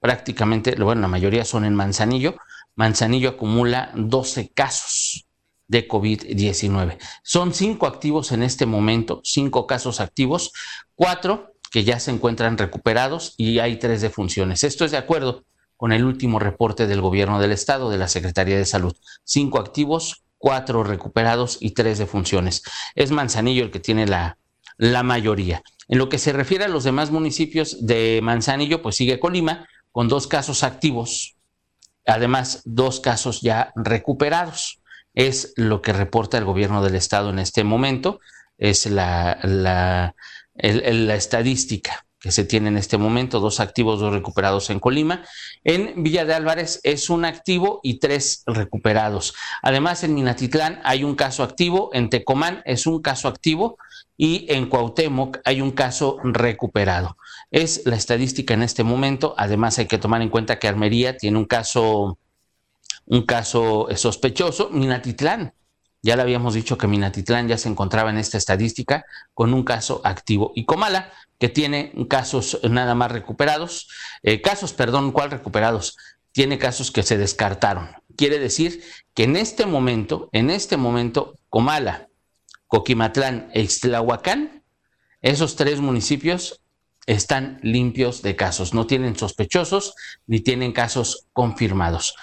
Prácticamente, 0.00 0.74
bueno, 0.74 1.02
la 1.02 1.06
mayoría 1.06 1.44
son 1.44 1.64
en 1.64 1.76
Manzanillo. 1.76 2.38
Manzanillo 2.74 3.28
acumula 3.28 3.92
12 3.94 4.50
casos 4.52 5.28
de 5.68 5.86
COVID-19. 5.86 6.98
Son 7.22 7.54
cinco 7.54 7.86
activos 7.86 8.32
en 8.32 8.42
este 8.42 8.66
momento, 8.66 9.20
cinco 9.22 9.68
casos 9.68 10.00
activos, 10.00 10.52
cuatro 10.96 11.49
que 11.70 11.84
ya 11.84 12.00
se 12.00 12.10
encuentran 12.10 12.58
recuperados 12.58 13.34
y 13.36 13.60
hay 13.60 13.78
tres 13.78 14.00
defunciones. 14.00 14.64
Esto 14.64 14.84
es 14.84 14.90
de 14.90 14.96
acuerdo 14.96 15.44
con 15.76 15.92
el 15.92 16.04
último 16.04 16.38
reporte 16.38 16.86
del 16.86 17.00
gobierno 17.00 17.40
del 17.40 17.52
estado, 17.52 17.90
de 17.90 17.98
la 17.98 18.08
Secretaría 18.08 18.56
de 18.56 18.66
Salud. 18.66 18.94
Cinco 19.24 19.58
activos, 19.58 20.24
cuatro 20.36 20.82
recuperados 20.84 21.58
y 21.60 21.70
tres 21.70 21.98
defunciones. 21.98 22.62
Es 22.94 23.10
Manzanillo 23.10 23.64
el 23.64 23.70
que 23.70 23.80
tiene 23.80 24.06
la, 24.06 24.36
la 24.76 25.02
mayoría. 25.02 25.62
En 25.88 25.98
lo 25.98 26.08
que 26.08 26.18
se 26.18 26.32
refiere 26.32 26.64
a 26.64 26.68
los 26.68 26.84
demás 26.84 27.10
municipios 27.10 27.86
de 27.86 28.20
Manzanillo, 28.22 28.82
pues 28.82 28.96
sigue 28.96 29.20
Colima 29.20 29.66
con 29.92 30.08
dos 30.08 30.26
casos 30.26 30.62
activos, 30.62 31.36
además 32.06 32.62
dos 32.64 33.00
casos 33.00 33.40
ya 33.40 33.72
recuperados 33.74 34.80
es 35.14 35.52
lo 35.56 35.82
que 35.82 35.92
reporta 35.92 36.38
el 36.38 36.44
gobierno 36.44 36.82
del 36.82 36.94
estado 36.94 37.30
en 37.30 37.38
este 37.38 37.64
momento, 37.64 38.20
es 38.58 38.86
la, 38.86 39.38
la, 39.42 40.14
la 40.62 41.14
estadística 41.14 42.04
que 42.20 42.30
se 42.30 42.44
tiene 42.44 42.68
en 42.68 42.76
este 42.76 42.98
momento, 42.98 43.40
dos 43.40 43.60
activos, 43.60 43.98
dos 43.98 44.12
recuperados 44.12 44.68
en 44.68 44.78
Colima. 44.78 45.24
En 45.64 46.02
Villa 46.02 46.26
de 46.26 46.34
Álvarez 46.34 46.80
es 46.82 47.08
un 47.08 47.24
activo 47.24 47.80
y 47.82 47.98
tres 47.98 48.42
recuperados. 48.46 49.34
Además, 49.62 50.04
en 50.04 50.14
Minatitlán 50.14 50.80
hay 50.84 51.02
un 51.02 51.14
caso 51.14 51.42
activo, 51.42 51.90
en 51.94 52.10
Tecomán 52.10 52.62
es 52.66 52.86
un 52.86 53.00
caso 53.00 53.26
activo 53.26 53.78
y 54.18 54.46
en 54.52 54.68
Cuauhtémoc 54.68 55.38
hay 55.44 55.62
un 55.62 55.70
caso 55.70 56.18
recuperado. 56.22 57.16
Es 57.50 57.82
la 57.86 57.96
estadística 57.96 58.52
en 58.52 58.62
este 58.62 58.84
momento. 58.84 59.34
Además, 59.38 59.78
hay 59.78 59.86
que 59.86 59.98
tomar 59.98 60.20
en 60.20 60.28
cuenta 60.28 60.58
que 60.58 60.68
Armería 60.68 61.16
tiene 61.16 61.38
un 61.38 61.46
caso 61.46 62.18
un 63.06 63.22
caso 63.22 63.88
sospechoso, 63.96 64.68
Minatitlán. 64.70 65.52
Ya 66.02 66.16
le 66.16 66.22
habíamos 66.22 66.54
dicho 66.54 66.78
que 66.78 66.86
Minatitlán 66.86 67.48
ya 67.48 67.58
se 67.58 67.68
encontraba 67.68 68.10
en 68.10 68.18
esta 68.18 68.38
estadística 68.38 69.04
con 69.34 69.52
un 69.52 69.64
caso 69.64 70.00
activo. 70.04 70.52
Y 70.54 70.64
Comala, 70.64 71.12
que 71.38 71.48
tiene 71.48 71.92
casos 72.08 72.58
nada 72.62 72.94
más 72.94 73.12
recuperados, 73.12 73.88
eh, 74.22 74.40
casos, 74.40 74.72
perdón, 74.72 75.12
¿cuál 75.12 75.30
recuperados? 75.30 75.96
Tiene 76.32 76.58
casos 76.58 76.90
que 76.90 77.02
se 77.02 77.18
descartaron. 77.18 77.90
Quiere 78.16 78.38
decir 78.38 78.82
que 79.14 79.24
en 79.24 79.36
este 79.36 79.66
momento, 79.66 80.30
en 80.32 80.50
este 80.50 80.76
momento, 80.76 81.34
Comala, 81.48 82.08
Coquimatlán 82.66 83.50
e 83.52 83.62
Ixtlahuacán, 83.62 84.62
esos 85.22 85.56
tres 85.56 85.80
municipios 85.80 86.62
están 87.06 87.58
limpios 87.62 88.22
de 88.22 88.36
casos, 88.36 88.72
no 88.72 88.86
tienen 88.86 89.16
sospechosos 89.16 89.94
ni 90.26 90.40
tienen 90.40 90.72
casos 90.72 91.26
confirmados. 91.32 92.14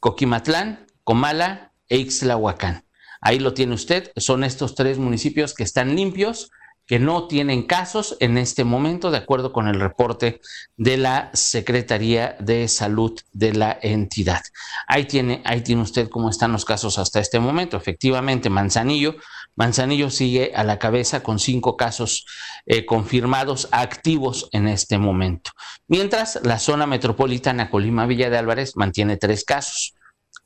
Coquimatlán, 0.00 0.86
Comala 1.04 1.72
e 1.88 1.98
Ixtlahuacán. 1.98 2.87
Ahí 3.20 3.38
lo 3.38 3.54
tiene 3.54 3.74
usted, 3.74 4.12
son 4.16 4.44
estos 4.44 4.74
tres 4.74 4.98
municipios 4.98 5.54
que 5.54 5.64
están 5.64 5.96
limpios, 5.96 6.50
que 6.88 6.98
no 6.98 7.28
tienen 7.28 7.64
casos 7.64 8.16
en 8.18 8.38
este 8.38 8.64
momento, 8.64 9.10
de 9.10 9.18
acuerdo 9.18 9.52
con 9.52 9.68
el 9.68 9.78
reporte 9.78 10.40
de 10.78 10.96
la 10.96 11.30
Secretaría 11.34 12.34
de 12.40 12.66
Salud 12.66 13.12
de 13.32 13.52
la 13.52 13.78
entidad. 13.82 14.40
Ahí 14.86 15.04
tiene, 15.04 15.42
ahí 15.44 15.60
tiene 15.60 15.82
usted 15.82 16.08
cómo 16.08 16.30
están 16.30 16.50
los 16.50 16.64
casos 16.64 16.98
hasta 16.98 17.20
este 17.20 17.40
momento. 17.40 17.76
Efectivamente, 17.76 18.48
Manzanillo, 18.48 19.16
Manzanillo 19.54 20.08
sigue 20.08 20.52
a 20.54 20.64
la 20.64 20.78
cabeza 20.78 21.22
con 21.22 21.38
cinco 21.38 21.76
casos 21.76 22.24
eh, 22.64 22.86
confirmados 22.86 23.68
activos 23.70 24.48
en 24.52 24.66
este 24.66 24.96
momento. 24.96 25.50
Mientras 25.88 26.40
la 26.42 26.58
zona 26.58 26.86
metropolitana 26.86 27.68
Colima 27.68 28.06
Villa 28.06 28.30
de 28.30 28.38
Álvarez 28.38 28.76
mantiene 28.76 29.18
tres 29.18 29.44
casos, 29.44 29.94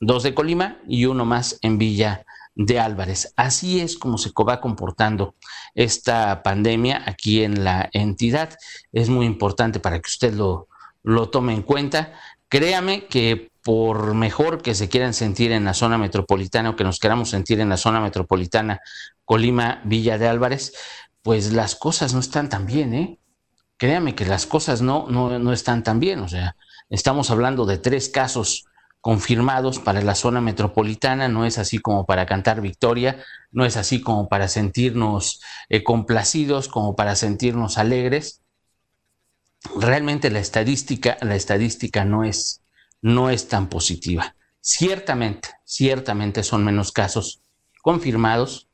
dos 0.00 0.24
de 0.24 0.34
Colima 0.34 0.78
y 0.88 1.04
uno 1.04 1.24
más 1.24 1.58
en 1.62 1.78
Villa 1.78 2.24
de 2.54 2.78
Álvarez. 2.78 3.32
Así 3.36 3.80
es 3.80 3.96
como 3.96 4.18
se 4.18 4.30
va 4.46 4.60
comportando 4.60 5.34
esta 5.74 6.42
pandemia 6.42 7.02
aquí 7.06 7.42
en 7.42 7.64
la 7.64 7.88
entidad. 7.92 8.56
Es 8.92 9.08
muy 9.08 9.26
importante 9.26 9.80
para 9.80 10.00
que 10.00 10.08
usted 10.08 10.34
lo, 10.34 10.68
lo 11.02 11.30
tome 11.30 11.54
en 11.54 11.62
cuenta. 11.62 12.12
Créame 12.48 13.06
que 13.06 13.50
por 13.62 14.14
mejor 14.14 14.60
que 14.60 14.74
se 14.74 14.88
quieran 14.88 15.14
sentir 15.14 15.52
en 15.52 15.64
la 15.64 15.74
zona 15.74 15.96
metropolitana 15.96 16.70
o 16.70 16.76
que 16.76 16.84
nos 16.84 16.98
queramos 16.98 17.30
sentir 17.30 17.60
en 17.60 17.68
la 17.68 17.76
zona 17.76 18.00
metropolitana 18.00 18.80
Colima, 19.24 19.80
Villa 19.84 20.18
de 20.18 20.28
Álvarez, 20.28 20.72
pues 21.22 21.52
las 21.52 21.76
cosas 21.76 22.12
no 22.12 22.20
están 22.20 22.48
tan 22.48 22.66
bien, 22.66 22.94
¿eh? 22.94 23.18
Créame 23.76 24.14
que 24.14 24.26
las 24.26 24.46
cosas 24.46 24.82
no, 24.82 25.06
no, 25.08 25.38
no 25.38 25.52
están 25.52 25.82
tan 25.82 26.00
bien. 26.00 26.20
O 26.20 26.28
sea, 26.28 26.56
estamos 26.90 27.30
hablando 27.30 27.66
de 27.66 27.78
tres 27.78 28.08
casos 28.08 28.66
confirmados 29.02 29.80
para 29.80 30.00
la 30.00 30.14
zona 30.14 30.40
metropolitana, 30.40 31.26
no 31.26 31.44
es 31.44 31.58
así 31.58 31.80
como 31.80 32.06
para 32.06 32.24
cantar 32.24 32.60
victoria, 32.60 33.22
no 33.50 33.64
es 33.66 33.76
así 33.76 34.00
como 34.00 34.28
para 34.28 34.46
sentirnos 34.46 35.42
eh, 35.68 35.82
complacidos, 35.82 36.68
como 36.68 36.94
para 36.94 37.16
sentirnos 37.16 37.78
alegres. 37.78 38.42
Realmente 39.76 40.30
la 40.30 40.38
estadística, 40.38 41.18
la 41.20 41.34
estadística 41.34 42.04
no 42.04 42.22
es, 42.22 42.62
no 43.00 43.28
es 43.28 43.48
tan 43.48 43.68
positiva. 43.68 44.36
Ciertamente, 44.60 45.48
ciertamente 45.64 46.44
son 46.44 46.64
menos 46.64 46.92
casos 46.92 47.42
confirmados 47.82 48.68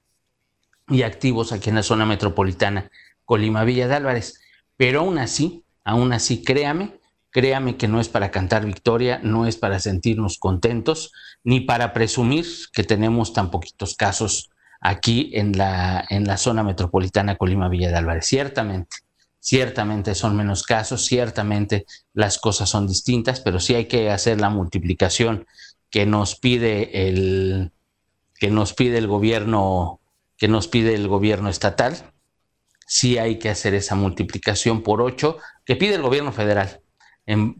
y 0.89 1.03
activos 1.03 1.53
aquí 1.53 1.71
en 1.71 1.77
la 1.77 1.83
zona 1.83 2.05
metropolitana 2.05 2.91
Colima 3.25 3.65
Villa 3.65 3.89
de 3.89 3.95
Álvarez, 3.95 4.41
pero 4.77 5.01
aún 5.01 5.17
así, 5.17 5.65
aún 5.85 6.13
así, 6.13 6.45
créame 6.45 6.98
Créame 7.39 7.77
que 7.77 7.87
no 7.87 8.01
es 8.01 8.09
para 8.09 8.33
cantar 8.33 8.67
victoria, 8.67 9.21
no 9.23 9.47
es 9.47 9.57
para 9.57 9.79
sentirnos 9.79 10.39
contentos, 10.39 11.13
ni 11.45 11.61
para 11.61 11.93
presumir 11.93 12.45
que 12.73 12.83
tenemos 12.83 13.33
tan 13.33 13.53
poquitos 13.53 13.95
casos 13.95 14.51
aquí 14.81 15.31
en 15.35 15.57
la, 15.57 16.05
en 16.11 16.25
la 16.25 16.37
zona 16.37 16.65
metropolitana 16.65 17.37
Colima 17.37 17.69
Villa 17.69 17.91
de 17.91 17.97
Álvarez. 17.97 18.27
Ciertamente, 18.27 18.97
ciertamente 19.39 20.17
son 20.17 20.37
menos 20.37 20.65
casos, 20.65 21.05
ciertamente 21.05 21.87
las 22.13 22.41
cosas 22.41 22.71
son 22.71 22.89
distintas, 22.89 23.39
pero 23.39 23.61
sí 23.61 23.77
hay 23.77 23.85
que 23.85 24.11
hacer 24.11 24.41
la 24.41 24.51
multiplicación 24.51 25.47
que 25.91 26.07
nos 26.07 26.35
pide 26.35 27.09
el, 27.09 27.71
que 28.41 28.51
nos 28.51 28.75
pide 28.75 28.99
el 28.99 29.07
gobierno, 29.07 30.01
que 30.37 30.49
nos 30.49 30.67
pide 30.67 30.93
el 30.97 31.07
gobierno 31.07 31.51
estatal. 31.51 32.15
Sí 32.85 33.17
hay 33.17 33.39
que 33.39 33.49
hacer 33.49 33.75
esa 33.75 33.95
multiplicación 33.95 34.83
por 34.83 35.01
ocho 35.01 35.39
que 35.65 35.77
pide 35.77 35.95
el 35.95 36.03
gobierno 36.03 36.33
federal 36.33 36.83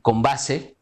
con 0.03 0.23
base 0.23 0.79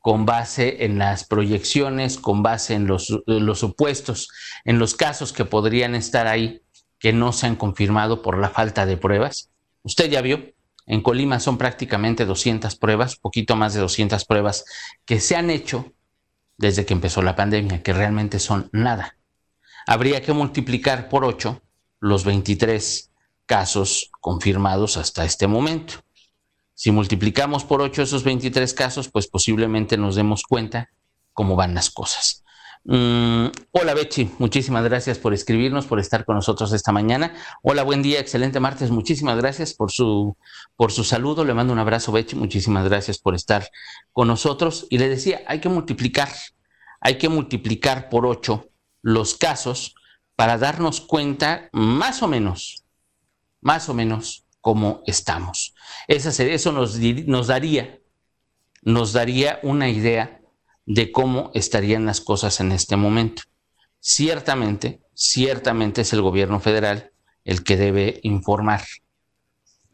con 0.00 0.24
base 0.24 0.84
en 0.84 0.98
las 0.98 1.24
proyecciones, 1.24 2.16
con 2.16 2.42
base 2.42 2.74
en 2.74 2.86
los, 2.86 3.22
los 3.26 3.58
supuestos, 3.58 4.30
en 4.64 4.78
los 4.78 4.94
casos 4.94 5.32
que 5.32 5.44
podrían 5.44 5.94
estar 5.94 6.26
ahí 6.26 6.62
que 6.98 7.12
no 7.12 7.32
se 7.32 7.46
han 7.46 7.56
confirmado 7.56 8.22
por 8.22 8.38
la 8.38 8.48
falta 8.48 8.86
de 8.86 8.96
pruebas. 8.96 9.50
Usted 9.82 10.10
ya 10.10 10.22
vio, 10.22 10.54
en 10.86 11.02
Colima 11.02 11.38
son 11.38 11.58
prácticamente 11.58 12.24
200 12.24 12.76
pruebas, 12.76 13.16
poquito 13.16 13.56
más 13.56 13.74
de 13.74 13.80
200 13.80 14.24
pruebas 14.24 14.64
que 15.04 15.20
se 15.20 15.36
han 15.36 15.50
hecho 15.50 15.92
desde 16.56 16.84
que 16.84 16.94
empezó 16.94 17.22
la 17.22 17.36
pandemia, 17.36 17.82
que 17.82 17.92
realmente 17.92 18.38
son 18.38 18.70
nada. 18.72 19.16
Habría 19.86 20.22
que 20.22 20.32
multiplicar 20.32 21.08
por 21.08 21.24
8 21.24 21.62
los 22.00 22.24
23 22.24 23.10
casos 23.46 24.10
confirmados 24.20 24.96
hasta 24.96 25.24
este 25.24 25.46
momento. 25.46 25.94
Si 26.80 26.92
multiplicamos 26.92 27.64
por 27.64 27.82
8 27.82 28.00
esos 28.00 28.24
23 28.24 28.72
casos, 28.72 29.10
pues 29.10 29.26
posiblemente 29.26 29.98
nos 29.98 30.14
demos 30.14 30.44
cuenta 30.44 30.88
cómo 31.34 31.54
van 31.54 31.74
las 31.74 31.90
cosas. 31.90 32.42
Mm, 32.84 33.48
hola 33.72 33.92
Bechi, 33.92 34.30
muchísimas 34.38 34.82
gracias 34.84 35.18
por 35.18 35.34
escribirnos, 35.34 35.84
por 35.84 36.00
estar 36.00 36.24
con 36.24 36.36
nosotros 36.36 36.72
esta 36.72 36.90
mañana. 36.90 37.34
Hola, 37.60 37.82
buen 37.82 38.00
día, 38.00 38.18
excelente 38.18 38.60
martes, 38.60 38.90
muchísimas 38.90 39.36
gracias 39.36 39.74
por 39.74 39.92
su, 39.92 40.38
por 40.74 40.90
su 40.90 41.04
saludo. 41.04 41.44
Le 41.44 41.52
mando 41.52 41.74
un 41.74 41.78
abrazo 41.78 42.12
Bechi, 42.12 42.34
muchísimas 42.34 42.88
gracias 42.88 43.18
por 43.18 43.34
estar 43.34 43.68
con 44.10 44.28
nosotros. 44.28 44.86
Y 44.88 44.96
le 44.96 45.10
decía, 45.10 45.42
hay 45.46 45.60
que 45.60 45.68
multiplicar, 45.68 46.30
hay 47.02 47.18
que 47.18 47.28
multiplicar 47.28 48.08
por 48.08 48.24
ocho 48.24 48.70
los 49.02 49.34
casos 49.34 49.94
para 50.34 50.56
darnos 50.56 51.02
cuenta 51.02 51.68
más 51.72 52.22
o 52.22 52.26
menos, 52.26 52.86
más 53.60 53.90
o 53.90 53.92
menos 53.92 54.46
cómo 54.60 55.02
estamos. 55.06 55.74
eso 56.06 56.72
nos, 56.72 57.46
daría, 57.46 57.98
nos 58.82 59.12
daría 59.12 59.60
una 59.62 59.88
idea 59.88 60.40
de 60.86 61.12
cómo 61.12 61.50
estarían 61.54 62.06
las 62.06 62.20
cosas 62.20 62.60
en 62.60 62.72
este 62.72 62.96
momento. 62.96 63.42
Ciertamente, 64.00 65.00
ciertamente 65.14 66.02
es 66.02 66.12
el 66.12 66.22
gobierno 66.22 66.60
federal 66.60 67.12
el 67.44 67.62
que 67.62 67.76
debe 67.76 68.20
informar 68.22 68.82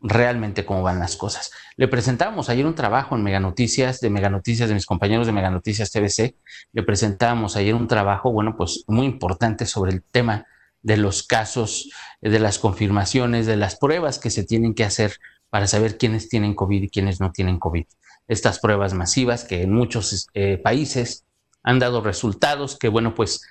realmente 0.00 0.64
cómo 0.64 0.82
van 0.82 0.98
las 0.98 1.16
cosas. 1.16 1.50
Le 1.76 1.88
presentábamos 1.88 2.48
ayer 2.48 2.66
un 2.66 2.74
trabajo 2.74 3.16
en 3.16 3.22
Meganoticias, 3.22 4.00
de 4.00 4.10
Meganoticias, 4.10 4.68
de 4.68 4.74
mis 4.74 4.86
compañeros 4.86 5.26
de 5.26 5.32
Meganoticias 5.32 5.90
TVC, 5.90 6.36
le 6.72 6.82
presentábamos 6.82 7.56
ayer 7.56 7.74
un 7.74 7.88
trabajo, 7.88 8.30
bueno, 8.30 8.56
pues 8.56 8.84
muy 8.86 9.06
importante 9.06 9.66
sobre 9.66 9.92
el 9.92 10.02
tema 10.02 10.46
de 10.86 10.96
los 10.96 11.24
casos, 11.24 11.90
de 12.20 12.38
las 12.38 12.60
confirmaciones, 12.60 13.46
de 13.46 13.56
las 13.56 13.76
pruebas 13.76 14.20
que 14.20 14.30
se 14.30 14.44
tienen 14.44 14.72
que 14.72 14.84
hacer 14.84 15.16
para 15.50 15.66
saber 15.66 15.98
quiénes 15.98 16.28
tienen 16.28 16.54
COVID 16.54 16.84
y 16.84 16.88
quiénes 16.88 17.20
no 17.20 17.32
tienen 17.32 17.58
COVID 17.58 17.86
estas 18.28 18.58
pruebas 18.58 18.94
masivas 18.94 19.44
que 19.44 19.62
en 19.62 19.72
muchos 19.72 20.28
eh, 20.34 20.58
países 20.58 21.24
han 21.62 21.78
dado 21.78 22.00
resultados 22.00 22.78
que, 22.78 22.88
bueno, 22.88 23.14
pues 23.14 23.42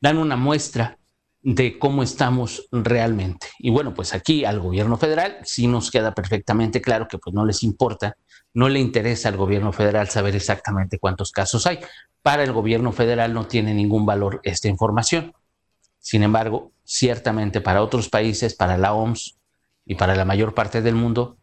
dan 0.00 0.18
una 0.18 0.36
muestra 0.36 0.98
de 1.42 1.78
cómo 1.78 2.02
estamos 2.02 2.66
realmente. 2.72 3.48
Y 3.58 3.70
bueno, 3.70 3.92
pues 3.92 4.14
aquí 4.14 4.46
al 4.46 4.60
gobierno 4.60 4.96
federal 4.96 5.38
sí 5.44 5.66
nos 5.66 5.90
queda 5.90 6.14
perfectamente 6.14 6.80
claro 6.80 7.06
que 7.06 7.18
pues 7.18 7.34
no 7.34 7.44
les 7.44 7.62
importa, 7.62 8.16
no 8.54 8.70
le 8.70 8.80
interesa 8.80 9.28
al 9.28 9.36
gobierno 9.36 9.72
federal 9.72 10.08
saber 10.08 10.34
exactamente 10.34 10.98
cuántos 10.98 11.32
casos 11.32 11.66
hay. 11.66 11.80
Para 12.22 12.44
el 12.44 12.52
gobierno 12.52 12.92
federal 12.92 13.34
no 13.34 13.46
tiene 13.46 13.74
ningún 13.74 14.06
valor 14.06 14.40
esta 14.42 14.68
información. 14.68 15.34
Sin 16.04 16.22
embargo, 16.22 16.70
ciertamente 16.84 17.62
para 17.62 17.82
otros 17.82 18.10
países, 18.10 18.54
para 18.54 18.76
la 18.76 18.92
OMS 18.92 19.38
y 19.86 19.94
para 19.94 20.14
la 20.14 20.26
mayor 20.26 20.52
parte 20.52 20.82
del 20.82 20.94
mundo, 20.94 21.38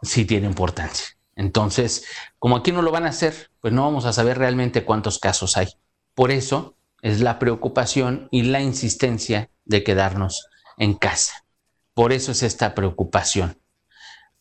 sí 0.00 0.24
tiene 0.24 0.46
importancia. 0.46 1.08
Entonces, 1.34 2.04
como 2.38 2.54
aquí 2.54 2.70
no 2.70 2.82
lo 2.82 2.92
van 2.92 3.04
a 3.04 3.08
hacer, 3.08 3.50
pues 3.60 3.74
no 3.74 3.82
vamos 3.82 4.04
a 4.04 4.12
saber 4.12 4.38
realmente 4.38 4.84
cuántos 4.84 5.18
casos 5.18 5.56
hay. 5.56 5.66
Por 6.14 6.30
eso 6.30 6.76
es 7.02 7.20
la 7.20 7.40
preocupación 7.40 8.28
y 8.30 8.42
la 8.42 8.60
insistencia 8.60 9.50
de 9.64 9.82
quedarnos 9.82 10.46
en 10.78 10.94
casa. 10.94 11.44
Por 11.92 12.12
eso 12.12 12.30
es 12.30 12.44
esta 12.44 12.76
preocupación. 12.76 13.60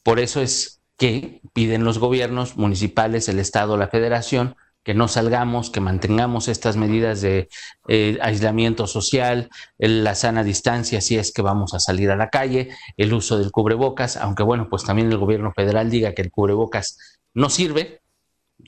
Por 0.03 0.19
eso 0.19 0.41
es 0.41 0.83
que 0.95 1.41
piden 1.53 1.85
los 1.85 1.97
gobiernos 1.97 2.55
municipales, 2.55 3.27
el 3.29 3.39
Estado, 3.39 3.77
la 3.77 3.87
Federación, 3.87 4.57
que 4.85 4.93
no 4.93 5.07
salgamos, 5.07 5.71
que 5.71 5.81
mantengamos 5.81 6.47
estas 6.47 6.77
medidas 6.77 7.19
de 7.19 7.49
eh, 7.87 8.19
aislamiento 8.21 8.85
social, 8.85 9.49
la 9.79 10.13
sana 10.13 10.43
distancia 10.43 11.01
si 11.01 11.17
es 11.17 11.33
que 11.33 11.41
vamos 11.41 11.73
a 11.73 11.79
salir 11.79 12.11
a 12.11 12.15
la 12.15 12.29
calle, 12.29 12.69
el 12.95 13.11
uso 13.11 13.39
del 13.39 13.51
cubrebocas, 13.51 14.15
aunque 14.15 14.43
bueno, 14.43 14.69
pues 14.69 14.83
también 14.83 15.11
el 15.11 15.17
gobierno 15.17 15.51
federal 15.53 15.89
diga 15.89 16.13
que 16.13 16.21
el 16.21 16.29
cubrebocas 16.29 17.19
no 17.33 17.49
sirve, 17.49 18.01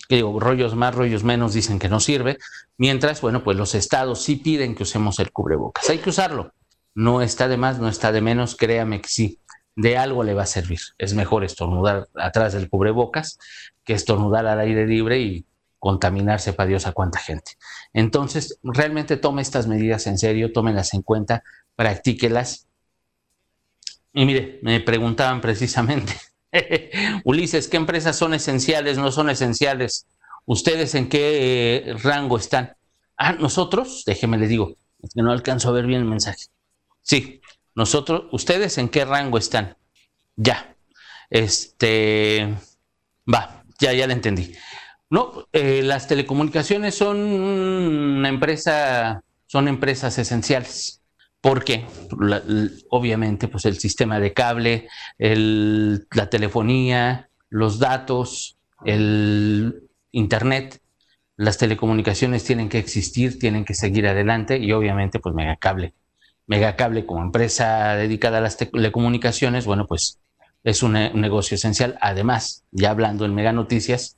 digo, 0.10 0.40
rollos 0.40 0.76
más, 0.76 0.96
rollos 0.96 1.24
menos 1.24 1.54
dicen 1.54 1.78
que 1.78 1.88
no 1.88 2.00
sirve, 2.00 2.40
mientras, 2.78 3.22
bueno, 3.22 3.44
pues 3.44 3.56
los 3.56 3.76
estados 3.76 4.24
sí 4.24 4.38
piden 4.38 4.74
que 4.74 4.84
usemos 4.84 5.20
el 5.20 5.32
cubrebocas. 5.32 5.88
Hay 5.88 6.00
que 6.00 6.10
usarlo. 6.10 6.52
No 6.96 7.22
está 7.22 7.48
de 7.48 7.58
más, 7.58 7.78
no 7.78 7.90
está 7.90 8.12
de 8.12 8.22
menos, 8.22 8.56
créame 8.56 9.02
que 9.02 9.10
sí, 9.10 9.40
de 9.76 9.98
algo 9.98 10.24
le 10.24 10.34
va 10.34 10.44
a 10.44 10.48
servir. 10.48 10.80
Es 10.98 11.14
mejor 11.14 11.44
estornudar 11.44 12.08
atrás 12.16 12.54
del 12.54 12.70
cubrebocas 12.70 13.38
que 13.84 13.94
estornudar 13.94 14.48
al 14.48 14.60
aire 14.60 14.88
libre 14.88 15.20
y 15.20 15.46
contaminarse 15.88 16.52
para 16.52 16.68
Dios 16.68 16.86
a 16.86 16.92
cuánta 16.92 17.18
gente. 17.18 17.54
Entonces, 17.94 18.60
realmente 18.62 19.16
tome 19.16 19.42
estas 19.42 19.68
medidas 19.68 20.06
en 20.06 20.18
serio, 20.18 20.52
tómenlas 20.52 20.94
en 20.94 21.02
cuenta, 21.02 21.44
practíquelas. 21.78 22.68
Y 24.12 24.26
mire, 24.26 24.60
me 24.64 24.82
preguntaban 24.82 25.40
precisamente, 25.40 26.14
Ulises, 27.24 27.70
¿qué 27.70 27.78
empresas 27.78 28.18
son 28.18 28.34
esenciales, 28.34 28.98
no 28.98 29.14
son 29.14 29.30
esenciales? 29.30 30.08
¿Ustedes 30.46 30.94
en 30.94 31.08
qué 31.08 31.78
eh, 31.78 31.94
rango 32.04 32.36
están? 32.38 32.76
Ah, 33.16 33.32
nosotros, 33.32 34.04
déjeme 34.06 34.38
le 34.38 34.50
digo, 34.50 34.76
que 35.16 35.22
no 35.22 35.32
alcanzo 35.32 35.70
a 35.70 35.72
ver 35.72 35.86
bien 35.86 36.02
el 36.02 36.06
mensaje. 36.06 36.48
Sí, 37.02 37.40
nosotros, 37.76 38.26
¿ustedes 38.34 38.78
en 38.78 38.90
qué 38.90 39.06
rango 39.06 39.38
están? 39.38 39.78
Ya. 40.36 40.76
Este, 41.30 42.58
va, 43.34 43.64
ya, 43.80 43.94
ya 43.94 44.06
le 44.06 44.16
entendí. 44.16 44.54
No, 45.10 45.48
eh, 45.54 45.82
las 45.84 46.08
telecomunicaciones 46.08 46.96
son 46.96 47.18
una 47.18 48.30
empresa, 48.30 49.24
son 49.46 49.68
empresas 49.68 50.18
esenciales. 50.18 51.02
porque 51.40 51.86
obviamente, 52.90 53.48
pues 53.48 53.66
el 53.66 53.78
sistema 53.80 54.20
de 54.20 54.34
cable, 54.34 54.90
la 55.20 56.30
telefonía, 56.30 57.30
los 57.50 57.80
datos, 57.80 58.58
el 58.84 59.84
internet, 60.12 60.82
las 61.38 61.58
telecomunicaciones 61.58 62.44
tienen 62.44 62.68
que 62.70 62.80
existir, 62.80 63.40
tienen 63.40 63.64
que 63.66 63.76
seguir 63.76 64.08
adelante 64.08 64.58
y 64.58 64.72
obviamente, 64.74 65.20
pues 65.20 65.36
Megacable. 65.36 65.94
Megacable 66.48 67.06
como 67.06 67.22
empresa 67.22 67.96
dedicada 67.96 68.40
a 68.40 68.42
las 68.42 68.58
telecomunicaciones, 68.58 69.66
bueno, 69.66 69.86
pues 69.88 70.20
es 70.64 70.84
un, 70.84 70.96
un 70.98 71.22
negocio 71.22 71.56
esencial. 71.56 71.98
Además, 72.02 72.66
ya 72.72 72.90
hablando 72.90 73.26
en 73.26 73.36
Mega 73.36 73.54
Noticias, 73.54 74.18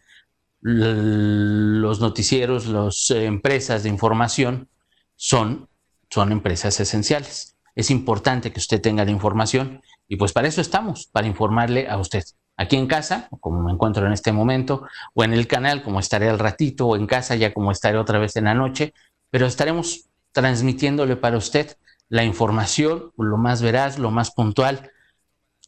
los 0.61 1.99
noticieros, 1.99 2.67
las 2.67 3.11
empresas 3.11 3.83
de 3.83 3.89
información 3.89 4.67
son, 5.15 5.67
son 6.09 6.31
empresas 6.31 6.79
esenciales. 6.79 7.55
Es 7.75 7.91
importante 7.91 8.51
que 8.51 8.59
usted 8.59 8.81
tenga 8.81 9.05
la 9.05 9.11
información 9.11 9.81
y 10.07 10.17
pues 10.17 10.33
para 10.33 10.47
eso 10.47 10.61
estamos, 10.61 11.07
para 11.07 11.27
informarle 11.27 11.87
a 11.87 11.97
usted. 11.97 12.23
Aquí 12.57 12.75
en 12.75 12.87
casa, 12.87 13.29
como 13.39 13.61
me 13.61 13.71
encuentro 13.71 14.05
en 14.05 14.11
este 14.11 14.33
momento, 14.33 14.85
o 15.13 15.23
en 15.23 15.31
el 15.31 15.47
canal, 15.47 15.81
como 15.81 15.99
estaré 15.99 16.27
al 16.27 16.39
ratito, 16.39 16.87
o 16.87 16.95
en 16.97 17.07
casa 17.07 17.35
ya 17.35 17.53
como 17.53 17.71
estaré 17.71 17.97
otra 17.97 18.19
vez 18.19 18.35
en 18.35 18.45
la 18.45 18.53
noche, 18.53 18.93
pero 19.29 19.45
estaremos 19.45 20.09
transmitiéndole 20.33 21.15
para 21.15 21.37
usted 21.37 21.77
la 22.09 22.23
información 22.23 23.13
lo 23.17 23.37
más 23.37 23.61
veraz, 23.61 23.99
lo 23.99 24.11
más 24.11 24.31
puntual, 24.31 24.91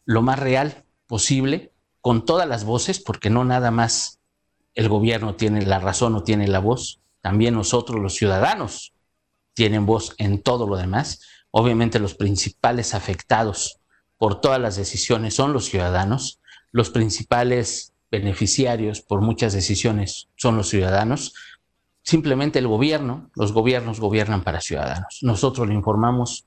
lo 0.06 0.22
más 0.22 0.40
real 0.40 0.84
posible, 1.08 1.72
con 2.02 2.26
todas 2.26 2.48
las 2.48 2.66
voces, 2.66 3.00
porque 3.00 3.30
no 3.30 3.46
nada 3.46 3.70
más 3.72 4.20
el 4.76 4.90
gobierno 4.90 5.36
tiene 5.36 5.66
la 5.66 5.80
razón 5.80 6.16
o 6.16 6.24
tiene 6.24 6.48
la 6.48 6.60
voz, 6.60 7.02
también 7.22 7.54
nosotros 7.54 8.00
los 8.00 8.16
ciudadanos 8.16 8.94
tienen 9.54 9.86
voz 9.86 10.16
en 10.18 10.42
todo 10.42 10.68
lo 10.68 10.78
demás. 10.78 11.22
Obviamente 11.52 12.00
los 12.00 12.16
principales 12.16 12.94
afectados 12.94 13.80
por 14.18 14.42
todas 14.42 14.60
las 14.60 14.76
decisiones 14.76 15.36
son 15.36 15.54
los 15.54 15.66
ciudadanos, 15.66 16.40
los 16.72 16.90
principales 16.90 17.94
beneficiarios 18.10 19.02
por 19.02 19.22
muchas 19.22 19.54
decisiones 19.54 20.30
son 20.36 20.58
los 20.58 20.70
ciudadanos. 20.70 21.34
Simplemente 22.04 22.60
el 22.60 22.68
gobierno, 22.68 23.30
los 23.36 23.52
gobiernos 23.52 24.00
gobiernan 24.00 24.44
para 24.44 24.62
ciudadanos. 24.62 25.20
Nosotros 25.22 25.68
le 25.68 25.76
informamos 25.76 26.46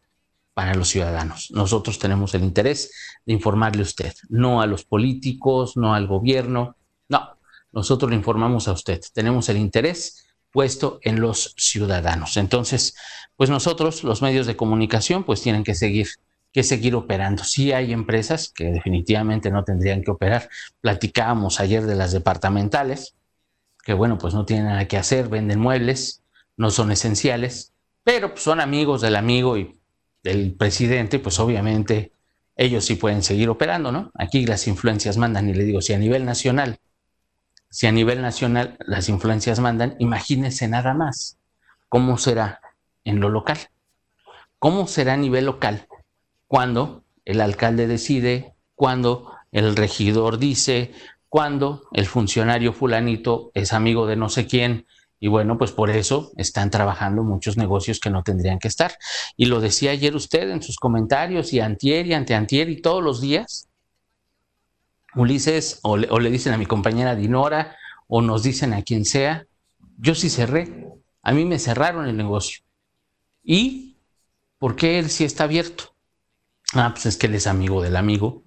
para 0.53 0.75
los 0.75 0.89
ciudadanos. 0.89 1.51
Nosotros 1.51 1.99
tenemos 1.99 2.35
el 2.35 2.45
interés 2.45 2.91
de 3.27 3.33
informarle 3.33 3.81
a 3.81 3.87
usted, 3.87 4.15
no 4.29 4.61
a 4.61 4.67
los 4.67 4.85
políticos, 4.85 5.77
no 5.77 5.95
al 5.95 6.07
gobierno, 6.07 6.77
no, 7.09 7.34
nosotros 7.75 8.11
le 8.11 8.17
informamos 8.17 8.69
a 8.69 8.73
usted. 8.73 9.01
Tenemos 9.13 9.49
el 9.49 9.57
interés 9.57 10.27
puesto 10.51 11.01
en 11.03 11.21
los 11.21 11.55
ciudadanos. 11.57 12.37
Entonces, 12.37 12.95
pues 13.37 13.51
nosotros, 13.51 14.05
los 14.05 14.23
medios 14.23 14.47
de 14.47 14.57
comunicación, 14.57 15.25
pues 15.25 15.43
tienen 15.43 15.65
que 15.65 15.75
seguir 15.75 16.09
que 16.55 16.63
seguir 16.63 16.95
operando. 16.95 17.43
Sí 17.43 17.73
hay 17.73 17.93
empresas 17.93 18.53
que 18.55 18.67
definitivamente 18.67 19.51
no 19.51 19.65
tendrían 19.65 20.05
que 20.05 20.13
operar. 20.13 20.49
Platicábamos 20.81 21.59
ayer 21.59 21.85
de 21.85 21.97
las 21.97 22.13
departamentales, 22.13 23.17
que 23.85 23.93
bueno, 23.93 24.19
pues 24.19 24.35
no 24.35 24.47
tienen 24.47 24.67
nada 24.67 24.87
que 24.87 24.97
hacer, 24.97 25.29
venden 25.29 25.59
muebles, 25.59 26.23
no 26.57 26.71
son 26.71 26.93
esenciales, 26.93 27.73
pero 28.05 28.31
pues 28.31 28.45
son 28.45 28.61
amigos 28.61 29.01
del 29.01 29.17
amigo 29.17 29.59
y 29.59 29.77
del 30.23 30.55
presidente, 30.55 31.19
pues 31.19 31.41
obviamente 31.41 32.13
ellos 32.55 32.85
sí 32.85 32.95
pueden 32.95 33.25
seguir 33.25 33.49
operando, 33.49 33.91
¿no? 33.91 34.13
Aquí 34.15 34.47
las 34.47 34.69
influencias 34.69 35.17
mandan 35.17 35.49
y 35.49 35.55
le 35.55 35.65
digo, 35.65 35.83
si 35.83 35.93
a 35.93 35.99
nivel 35.99 36.25
nacional 36.25 36.79
si 37.75 37.89
a 37.89 37.93
nivel 37.93 38.23
nacional 38.23 38.77
las 38.87 39.09
influencias 39.09 39.59
mandan, 39.59 39.97
imagínense 39.99 40.69
nada 40.69 40.95
más 40.95 41.39
cómo 41.89 42.19
será 42.19 42.61
en 43.03 43.19
lo 43.19 43.31
local. 43.31 43.59
¿Cómo 44.61 44.87
será 44.87 45.15
a 45.15 45.17
nivel 45.17 45.47
local 45.47 45.89
cuando 46.47 47.03
el 47.25 47.41
alcalde 47.41 47.89
decide, 47.89 48.55
cuando 48.77 49.33
el 49.51 49.75
regidor 49.75 50.39
dice, 50.39 50.93
cuando 51.29 51.89
el 51.93 52.07
funcionario 52.07 52.73
fulanito 52.73 53.51
es 53.55 53.73
amigo 53.73 54.07
de 54.07 54.15
no 54.15 54.29
sé 54.29 54.47
quién 54.47 54.87
Y 55.19 55.27
bueno, 55.27 55.59
pues 55.59 55.73
por 55.73 55.91
eso 55.91 56.31
están 56.37 56.71
trabajando 56.71 57.25
muchos 57.25 57.57
negocios 57.57 57.99
que 57.99 58.11
no 58.11 58.23
tendrían 58.23 58.61
que 58.61 58.69
estar. 58.69 58.93
Y 59.37 59.47
lo 59.47 59.61
decía 59.61 59.91
ayer 59.91 60.15
usted 60.15 60.49
en 60.49 60.63
sus 60.63 60.77
comentarios 60.77 61.53
y 61.53 61.59
antier 61.59 62.07
y 62.07 62.15
anteantier 62.15 62.71
y 62.71 62.81
todos 62.81 63.03
los 63.03 63.21
días. 63.21 63.67
Ulises, 65.17 65.81
o 65.83 65.97
le, 65.97 66.09
le 66.09 66.31
dicen 66.31 66.53
a 66.53 66.59
mi 66.59 66.67
compañera 66.67 67.15
Dinora, 67.15 67.77
o 68.09 68.23
nos 68.23 68.43
dicen 68.43 68.73
a 68.73 68.83
quien 68.83 69.05
sea, 69.05 69.47
yo 69.99 70.15
sí 70.15 70.31
cerré. 70.31 70.89
A 71.23 71.33
mí 71.33 71.45
me 71.45 71.59
cerraron 71.59 72.07
el 72.07 72.17
negocio. 72.17 72.65
¿Y 73.43 73.97
por 74.59 74.77
qué 74.77 74.99
él 74.99 75.11
sí 75.11 75.25
está 75.25 75.45
abierto? 75.45 75.95
Ah, 76.75 76.91
pues 76.93 77.07
es 77.07 77.17
que 77.17 77.27
él 77.27 77.35
es 77.35 77.47
amigo 77.47 77.83
del 77.83 77.97
amigo, 77.97 78.43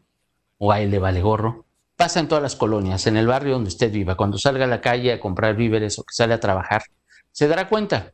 o 0.57 0.71
a 0.71 0.81
él 0.81 0.91
le 0.91 0.99
vale 0.99 1.21
gorro. 1.21 1.65
Pasa 1.95 2.19
en 2.19 2.27
todas 2.27 2.41
las 2.41 2.55
colonias, 2.55 3.07
en 3.07 3.17
el 3.17 3.27
barrio 3.27 3.53
donde 3.53 3.69
usted 3.69 3.91
viva, 3.91 4.15
cuando 4.15 4.37
salga 4.37 4.65
a 4.65 4.67
la 4.67 4.81
calle 4.81 5.13
a 5.13 5.19
comprar 5.19 5.55
víveres 5.55 5.97
o 5.97 6.03
que 6.03 6.13
sale 6.13 6.33
a 6.33 6.39
trabajar, 6.39 6.83
se 7.31 7.47
dará 7.47 7.69
cuenta 7.69 8.13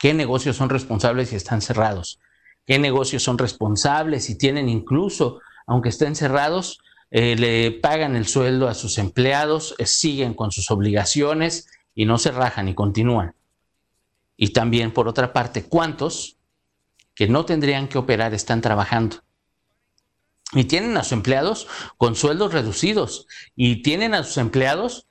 qué 0.00 0.14
negocios 0.14 0.56
son 0.56 0.68
responsables 0.68 1.32
y 1.32 1.36
están 1.36 1.60
cerrados, 1.60 2.20
qué 2.66 2.78
negocios 2.78 3.22
son 3.22 3.38
responsables 3.38 4.30
y 4.30 4.38
tienen 4.38 4.68
incluso, 4.68 5.40
aunque 5.66 5.88
estén 5.88 6.14
cerrados, 6.14 6.80
eh, 7.10 7.36
le 7.36 7.72
pagan 7.72 8.14
el 8.14 8.26
sueldo 8.26 8.68
a 8.68 8.74
sus 8.74 8.98
empleados, 8.98 9.74
eh, 9.78 9.86
siguen 9.86 10.34
con 10.34 10.52
sus 10.52 10.70
obligaciones 10.70 11.68
y 11.94 12.04
no 12.04 12.18
se 12.18 12.30
rajan 12.30 12.68
y 12.68 12.74
continúan. 12.74 13.34
Y 14.36 14.52
también, 14.52 14.92
por 14.92 15.08
otra 15.08 15.32
parte, 15.32 15.64
¿cuántos 15.64 16.38
que 17.14 17.28
no 17.28 17.44
tendrían 17.44 17.88
que 17.88 17.98
operar 17.98 18.32
están 18.32 18.60
trabajando? 18.60 19.16
Y 20.52 20.64
tienen 20.64 20.96
a 20.96 21.02
sus 21.02 21.12
empleados 21.12 21.68
con 21.96 22.16
sueldos 22.16 22.52
reducidos 22.52 23.26
y 23.54 23.82
tienen 23.82 24.14
a 24.14 24.22
sus 24.24 24.38
empleados 24.38 25.06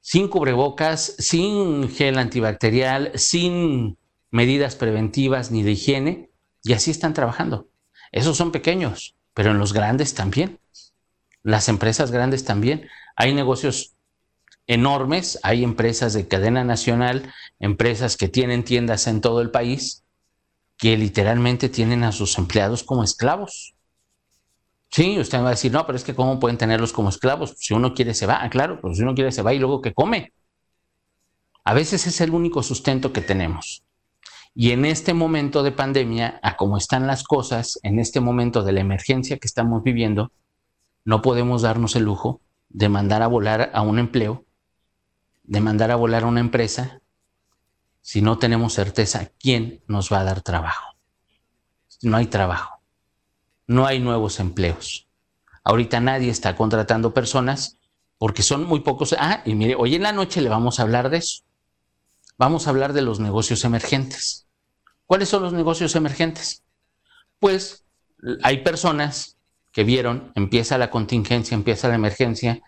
sin 0.00 0.28
cubrebocas, 0.28 1.14
sin 1.18 1.90
gel 1.90 2.18
antibacterial, 2.18 3.12
sin 3.16 3.98
medidas 4.30 4.76
preventivas 4.76 5.50
ni 5.50 5.62
de 5.62 5.72
higiene, 5.72 6.30
y 6.62 6.72
así 6.72 6.90
están 6.90 7.14
trabajando. 7.14 7.68
Esos 8.12 8.36
son 8.36 8.52
pequeños, 8.52 9.16
pero 9.34 9.50
en 9.50 9.58
los 9.58 9.72
grandes 9.72 10.14
también. 10.14 10.58
Las 11.42 11.68
empresas 11.68 12.10
grandes 12.10 12.44
también. 12.44 12.88
Hay 13.16 13.34
negocios 13.34 13.94
enormes, 14.66 15.38
hay 15.42 15.64
empresas 15.64 16.12
de 16.12 16.28
cadena 16.28 16.64
nacional, 16.64 17.32
empresas 17.58 18.16
que 18.16 18.28
tienen 18.28 18.64
tiendas 18.64 19.06
en 19.06 19.20
todo 19.20 19.40
el 19.40 19.50
país, 19.50 20.04
que 20.76 20.96
literalmente 20.96 21.68
tienen 21.68 22.04
a 22.04 22.12
sus 22.12 22.38
empleados 22.38 22.84
como 22.84 23.02
esclavos. 23.02 23.74
Sí, 24.90 25.18
usted 25.18 25.42
va 25.42 25.48
a 25.48 25.50
decir, 25.50 25.72
no, 25.72 25.86
pero 25.86 25.96
es 25.96 26.04
que 26.04 26.14
¿cómo 26.14 26.40
pueden 26.40 26.58
tenerlos 26.58 26.92
como 26.92 27.10
esclavos? 27.10 27.54
Si 27.58 27.74
uno 27.74 27.94
quiere 27.94 28.14
se 28.14 28.26
va, 28.26 28.42
ah, 28.42 28.50
claro, 28.50 28.80
pero 28.80 28.94
si 28.94 29.02
uno 29.02 29.14
quiere 29.14 29.30
se 29.30 29.42
va 29.42 29.54
y 29.54 29.58
luego 29.58 29.80
que 29.80 29.94
come. 29.94 30.32
A 31.64 31.74
veces 31.74 32.06
es 32.06 32.20
el 32.20 32.30
único 32.30 32.62
sustento 32.62 33.12
que 33.12 33.20
tenemos. 33.20 33.84
Y 34.54 34.72
en 34.72 34.84
este 34.84 35.14
momento 35.14 35.62
de 35.62 35.72
pandemia, 35.72 36.40
a 36.42 36.56
cómo 36.56 36.76
están 36.76 37.06
las 37.06 37.22
cosas, 37.22 37.78
en 37.82 38.00
este 38.00 38.20
momento 38.20 38.62
de 38.62 38.72
la 38.72 38.80
emergencia 38.80 39.38
que 39.38 39.46
estamos 39.46 39.82
viviendo, 39.84 40.32
no 41.04 41.22
podemos 41.22 41.62
darnos 41.62 41.96
el 41.96 42.04
lujo 42.04 42.40
de 42.68 42.88
mandar 42.88 43.22
a 43.22 43.26
volar 43.26 43.70
a 43.74 43.82
un 43.82 43.98
empleo, 43.98 44.44
de 45.44 45.60
mandar 45.60 45.90
a 45.90 45.96
volar 45.96 46.24
a 46.24 46.26
una 46.26 46.40
empresa, 46.40 47.00
si 48.00 48.22
no 48.22 48.38
tenemos 48.38 48.72
certeza 48.72 49.30
quién 49.38 49.82
nos 49.86 50.12
va 50.12 50.20
a 50.20 50.24
dar 50.24 50.42
trabajo. 50.42 50.96
No 52.02 52.16
hay 52.16 52.26
trabajo 52.26 52.80
no 53.70 53.86
hay 53.86 54.00
nuevos 54.00 54.40
empleos. 54.40 55.06
Ahorita 55.62 56.00
nadie 56.00 56.28
está 56.28 56.56
contratando 56.56 57.14
personas 57.14 57.78
porque 58.18 58.42
son 58.42 58.64
muy 58.64 58.80
pocos. 58.80 59.14
Ah, 59.16 59.42
y 59.46 59.54
mire, 59.54 59.76
hoy 59.76 59.94
en 59.94 60.02
la 60.02 60.10
noche 60.10 60.40
le 60.40 60.48
vamos 60.48 60.80
a 60.80 60.82
hablar 60.82 61.08
de 61.08 61.18
eso. 61.18 61.44
Vamos 62.36 62.66
a 62.66 62.70
hablar 62.70 62.94
de 62.94 63.02
los 63.02 63.20
negocios 63.20 63.64
emergentes. 63.64 64.48
¿Cuáles 65.06 65.28
son 65.28 65.44
los 65.44 65.52
negocios 65.52 65.94
emergentes? 65.94 66.64
Pues 67.38 67.84
hay 68.42 68.64
personas 68.64 69.36
que 69.72 69.84
vieron, 69.84 70.32
empieza 70.34 70.78
la 70.78 70.90
contingencia, 70.90 71.54
empieza 71.54 71.88
la 71.88 71.94
emergencia, 71.94 72.60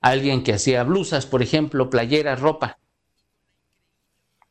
alguien 0.00 0.42
que 0.42 0.54
hacía 0.54 0.82
blusas, 0.84 1.26
por 1.26 1.42
ejemplo, 1.42 1.90
playeras, 1.90 2.40
ropa. 2.40 2.78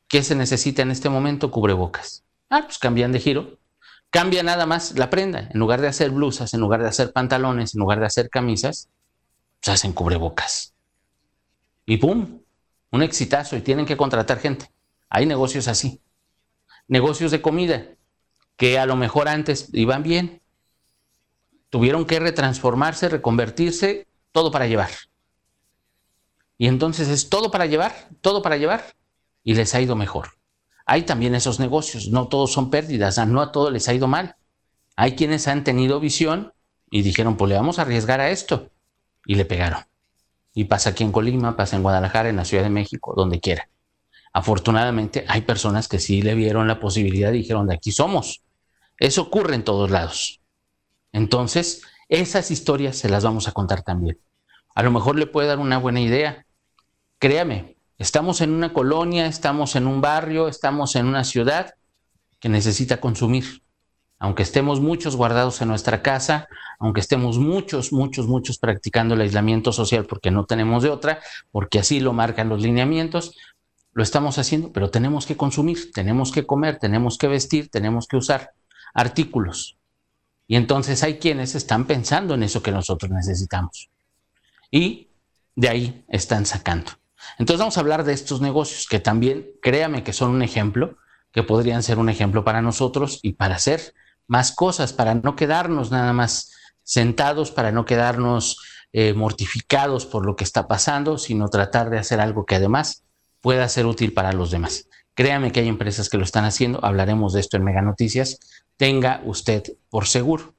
¿Qué 0.07 0.23
se 0.23 0.35
necesita 0.35 0.81
en 0.81 0.91
este 0.91 1.09
momento? 1.09 1.51
Cubrebocas. 1.51 2.23
Ah, 2.49 2.61
pues 2.65 2.77
cambian 2.77 3.11
de 3.11 3.19
giro 3.19 3.59
Cambia 4.09 4.41
nada 4.41 4.65
más 4.65 4.97
la 4.97 5.09
prenda. 5.09 5.49
En 5.51 5.59
lugar 5.59 5.81
de 5.81 5.87
hacer 5.87 6.11
blusas, 6.11 6.53
en 6.53 6.61
lugar 6.61 6.81
de 6.81 6.87
hacer 6.87 7.11
pantalones, 7.11 7.75
en 7.75 7.79
lugar 7.79 7.99
de 7.99 8.05
hacer 8.05 8.29
camisas, 8.29 8.89
se 9.61 9.71
hacen 9.71 9.93
cubrebocas. 9.93 10.73
Y 11.85 11.97
¡pum! 11.97 12.41
Un 12.91 13.03
exitazo 13.03 13.57
y 13.57 13.61
tienen 13.61 13.85
que 13.85 13.97
contratar 13.97 14.39
gente. 14.39 14.71
Hay 15.09 15.25
negocios 15.25 15.67
así. 15.67 16.01
Negocios 16.87 17.31
de 17.31 17.41
comida 17.41 17.85
que 18.55 18.79
a 18.79 18.85
lo 18.85 18.95
mejor 18.95 19.27
antes 19.27 19.69
iban 19.73 20.03
bien. 20.03 20.41
Tuvieron 21.69 22.05
que 22.05 22.19
retransformarse, 22.19 23.09
reconvertirse, 23.09 24.07
todo 24.31 24.51
para 24.51 24.67
llevar. 24.67 24.89
Y 26.57 26.67
entonces 26.67 27.07
es 27.07 27.29
todo 27.29 27.51
para 27.51 27.65
llevar, 27.65 28.09
todo 28.21 28.41
para 28.41 28.57
llevar. 28.57 28.95
Y 29.43 29.53
les 29.53 29.75
ha 29.75 29.81
ido 29.81 29.95
mejor 29.95 30.37
hay 30.87 31.03
también 31.03 31.35
esos 31.35 31.59
negocios. 31.59 32.07
No 32.07 32.29
todos 32.29 32.53
son 32.53 32.71
pérdidas, 32.71 33.19
no 33.27 33.41
a 33.41 33.51
todos 33.51 33.71
les 33.71 33.87
ha 33.89 33.93
ido 33.93 34.07
mal. 34.07 34.37
Hay 34.95 35.15
quienes 35.15 35.47
han 35.47 35.63
tenido 35.63 35.99
visión 35.99 36.53
y 36.89 37.01
dijeron, 37.01 37.35
pues 37.35 37.49
le 37.49 37.55
vamos 37.55 37.77
a 37.77 37.81
arriesgar 37.83 38.21
a 38.21 38.31
esto. 38.31 38.71
Y 39.25 39.35
le 39.35 39.43
pegaron. 39.43 39.81
Y 40.53 40.63
pasa 40.63 40.91
aquí 40.91 41.03
en 41.03 41.11
Colima, 41.11 41.57
pasa 41.57 41.75
en 41.75 41.83
Guadalajara, 41.83 42.29
en 42.29 42.37
la 42.37 42.45
Ciudad 42.45 42.63
de 42.63 42.69
México, 42.69 43.13
donde 43.15 43.41
quiera. 43.41 43.69
Afortunadamente 44.31 45.25
hay 45.27 45.41
personas 45.41 45.89
que 45.89 45.99
sí 45.99 46.21
le 46.21 46.35
vieron 46.35 46.67
la 46.67 46.79
posibilidad 46.79 47.33
y 47.33 47.39
dijeron, 47.39 47.67
de 47.67 47.75
aquí 47.75 47.91
somos. 47.91 48.41
Eso 48.97 49.23
ocurre 49.23 49.55
en 49.55 49.65
todos 49.65 49.91
lados. 49.91 50.39
Entonces, 51.11 51.81
esas 52.09 52.51
historias 52.51 52.97
se 52.97 53.09
las 53.09 53.23
vamos 53.23 53.47
a 53.47 53.51
contar 53.51 53.83
también. 53.83 54.19
A 54.75 54.83
lo 54.83 54.91
mejor 54.91 55.17
le 55.17 55.27
puede 55.27 55.47
dar 55.47 55.59
una 55.59 55.77
buena 55.77 56.01
idea. 56.01 56.45
Créame, 57.19 57.77
Estamos 57.97 58.41
en 58.41 58.51
una 58.51 58.73
colonia, 58.73 59.25
estamos 59.25 59.75
en 59.75 59.87
un 59.87 60.01
barrio, 60.01 60.47
estamos 60.47 60.95
en 60.95 61.07
una 61.07 61.23
ciudad 61.23 61.73
que 62.39 62.47
necesita 62.47 62.99
consumir. 62.99 63.63
Aunque 64.19 64.43
estemos 64.43 64.79
muchos 64.79 65.15
guardados 65.15 65.61
en 65.61 65.67
nuestra 65.67 66.03
casa, 66.03 66.47
aunque 66.79 66.99
estemos 66.99 67.39
muchos, 67.39 67.91
muchos, 67.91 68.27
muchos 68.27 68.59
practicando 68.59 69.15
el 69.15 69.21
aislamiento 69.21 69.71
social 69.71 70.05
porque 70.05 70.29
no 70.29 70.45
tenemos 70.45 70.83
de 70.83 70.91
otra, 70.91 71.21
porque 71.51 71.79
así 71.79 71.99
lo 71.99 72.13
marcan 72.13 72.49
los 72.49 72.61
lineamientos, 72.61 73.35
lo 73.93 74.03
estamos 74.03 74.37
haciendo, 74.37 74.71
pero 74.71 74.91
tenemos 74.91 75.25
que 75.25 75.35
consumir, 75.35 75.91
tenemos 75.91 76.31
que 76.31 76.45
comer, 76.45 76.77
tenemos 76.77 77.17
que 77.17 77.27
vestir, 77.27 77.69
tenemos 77.69 78.07
que 78.07 78.17
usar 78.17 78.51
artículos. 78.93 79.76
Y 80.47 80.55
entonces 80.55 81.03
hay 81.03 81.17
quienes 81.17 81.55
están 81.55 81.85
pensando 81.85 82.33
en 82.33 82.43
eso 82.43 82.63
que 82.63 82.71
nosotros 82.71 83.11
necesitamos. 83.11 83.89
Y 84.71 85.09
de 85.55 85.69
ahí 85.69 86.05
están 86.07 86.45
sacando. 86.45 86.91
Entonces 87.37 87.59
vamos 87.59 87.77
a 87.77 87.81
hablar 87.81 88.03
de 88.03 88.13
estos 88.13 88.41
negocios 88.41 88.87
que 88.87 88.99
también, 88.99 89.47
créame 89.61 90.03
que 90.03 90.13
son 90.13 90.31
un 90.31 90.41
ejemplo, 90.41 90.97
que 91.31 91.43
podrían 91.43 91.83
ser 91.83 91.99
un 91.99 92.09
ejemplo 92.09 92.43
para 92.43 92.61
nosotros 92.61 93.19
y 93.21 93.33
para 93.33 93.55
hacer 93.55 93.93
más 94.27 94.51
cosas, 94.51 94.93
para 94.93 95.15
no 95.15 95.35
quedarnos 95.35 95.91
nada 95.91 96.13
más 96.13 96.51
sentados, 96.83 97.51
para 97.51 97.71
no 97.71 97.85
quedarnos 97.85 98.61
eh, 98.93 99.13
mortificados 99.13 100.05
por 100.05 100.25
lo 100.25 100.35
que 100.35 100.43
está 100.43 100.67
pasando, 100.67 101.17
sino 101.17 101.49
tratar 101.49 101.89
de 101.89 101.99
hacer 101.99 102.19
algo 102.19 102.45
que 102.45 102.55
además 102.55 103.03
pueda 103.41 103.67
ser 103.67 103.85
útil 103.85 104.13
para 104.13 104.31
los 104.31 104.51
demás. 104.51 104.87
Créame 105.13 105.51
que 105.51 105.59
hay 105.59 105.67
empresas 105.67 106.09
que 106.09 106.17
lo 106.17 106.23
están 106.23 106.45
haciendo, 106.45 106.83
hablaremos 106.85 107.33
de 107.33 107.41
esto 107.41 107.57
en 107.57 107.63
Mega 107.63 107.81
Noticias. 107.81 108.39
Tenga 108.77 109.21
usted 109.25 109.63
por 109.89 110.07
seguro, 110.07 110.53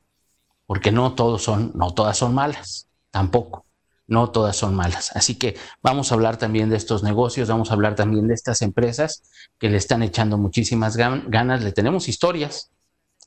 porque 0.66 0.92
no 0.92 1.14
todos 1.14 1.42
son, 1.42 1.72
no 1.74 1.94
todas 1.94 2.18
son 2.18 2.34
malas, 2.34 2.88
tampoco 3.10 3.64
no 4.08 4.30
todas 4.30 4.56
son 4.56 4.74
malas. 4.74 5.14
Así 5.14 5.36
que 5.36 5.56
vamos 5.82 6.10
a 6.10 6.14
hablar 6.14 6.38
también 6.38 6.70
de 6.70 6.76
estos 6.76 7.02
negocios, 7.04 7.48
vamos 7.48 7.70
a 7.70 7.74
hablar 7.74 7.94
también 7.94 8.26
de 8.26 8.34
estas 8.34 8.62
empresas 8.62 9.22
que 9.58 9.68
le 9.68 9.76
están 9.76 10.02
echando 10.02 10.38
muchísimas 10.38 10.96
ganas. 10.96 11.62
Le 11.62 11.72
tenemos 11.72 12.08
historias, 12.08 12.72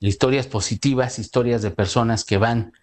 historias 0.02 0.48
positivas, 0.48 1.20
historias 1.20 1.62
de 1.62 1.72
personas 1.72 2.26
que 2.26 2.38
van, 2.38 2.74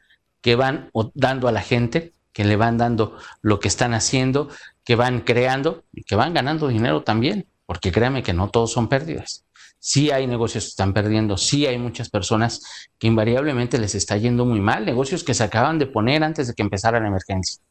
que 0.40 0.54
van 0.54 0.90
dando 1.14 1.48
a 1.48 1.52
la 1.52 1.60
gente, 1.60 2.14
que 2.32 2.44
le 2.44 2.56
van 2.56 2.78
dando 2.78 3.18
lo 3.42 3.58
que 3.58 3.68
están 3.68 3.92
haciendo, 3.94 4.48
que 4.84 4.94
van 4.94 5.20
creando 5.20 5.82
y 5.92 6.04
que 6.04 6.14
van 6.14 6.32
ganando 6.32 6.68
dinero 6.68 7.02
también, 7.02 7.48
porque 7.66 7.90
créame 7.90 8.22
que 8.22 8.32
no 8.32 8.48
todos 8.48 8.72
son 8.72 8.88
pérdidas. 8.88 9.44
Sí 9.78 10.10
hay 10.10 10.26
negocios 10.26 10.64
que 10.64 10.70
están 10.70 10.92
perdiendo, 10.92 11.36
sí 11.36 11.66
hay 11.66 11.78
muchas 11.78 12.10
personas 12.10 12.62
que 12.98 13.06
invariablemente 13.06 13.78
les 13.78 13.94
está 13.94 14.16
yendo 14.16 14.44
muy 14.44 14.60
mal, 14.60 14.84
negocios 14.84 15.22
que 15.22 15.34
se 15.34 15.44
acaban 15.44 15.78
de 15.78 15.86
poner 15.86 16.24
antes 16.24 16.48
de 16.48 16.54
que 16.54 16.62
empezara 16.62 17.00
la 17.00 17.08
emergencia 17.08 17.62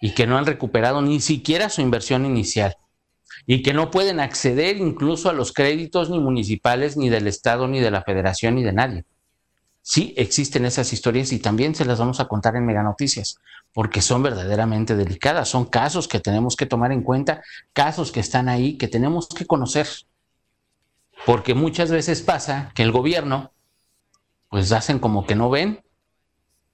y 0.00 0.10
que 0.10 0.26
no 0.26 0.36
han 0.36 0.46
recuperado 0.46 1.00
ni 1.02 1.20
siquiera 1.20 1.68
su 1.68 1.80
inversión 1.80 2.26
inicial 2.26 2.76
y 3.46 3.62
que 3.62 3.72
no 3.72 3.90
pueden 3.90 4.20
acceder 4.20 4.76
incluso 4.76 5.28
a 5.28 5.32
los 5.32 5.52
créditos 5.52 6.10
ni 6.10 6.18
municipales, 6.18 6.96
ni 6.96 7.08
del 7.08 7.26
Estado, 7.26 7.68
ni 7.68 7.80
de 7.80 7.90
la 7.90 8.02
Federación, 8.02 8.56
ni 8.56 8.62
de 8.62 8.72
nadie. 8.72 9.04
Sí, 9.82 10.14
existen 10.16 10.64
esas 10.64 10.92
historias 10.92 11.32
y 11.32 11.38
también 11.38 11.74
se 11.76 11.84
las 11.84 12.00
vamos 12.00 12.18
a 12.18 12.26
contar 12.26 12.56
en 12.56 12.66
Mega 12.66 12.82
Noticias, 12.82 13.38
porque 13.72 14.02
son 14.02 14.22
verdaderamente 14.22 14.96
delicadas, 14.96 15.48
son 15.48 15.66
casos 15.66 16.08
que 16.08 16.18
tenemos 16.18 16.56
que 16.56 16.66
tomar 16.66 16.90
en 16.90 17.02
cuenta, 17.02 17.42
casos 17.72 18.10
que 18.10 18.18
están 18.18 18.48
ahí, 18.48 18.76
que 18.78 18.88
tenemos 18.88 19.28
que 19.28 19.46
conocer. 19.46 19.86
Porque 21.24 21.54
muchas 21.54 21.90
veces 21.90 22.22
pasa 22.22 22.72
que 22.74 22.82
el 22.82 22.92
gobierno, 22.92 23.52
pues 24.48 24.72
hacen 24.72 24.98
como 24.98 25.26
que 25.26 25.34
no 25.34 25.50
ven 25.50 25.82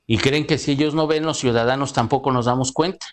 y 0.06 0.18
creen 0.18 0.46
que 0.46 0.58
si 0.58 0.72
ellos 0.72 0.94
no 0.94 1.06
ven, 1.06 1.24
los 1.24 1.38
ciudadanos 1.38 1.92
tampoco 1.92 2.32
nos 2.32 2.46
damos 2.46 2.72
cuenta. 2.72 3.06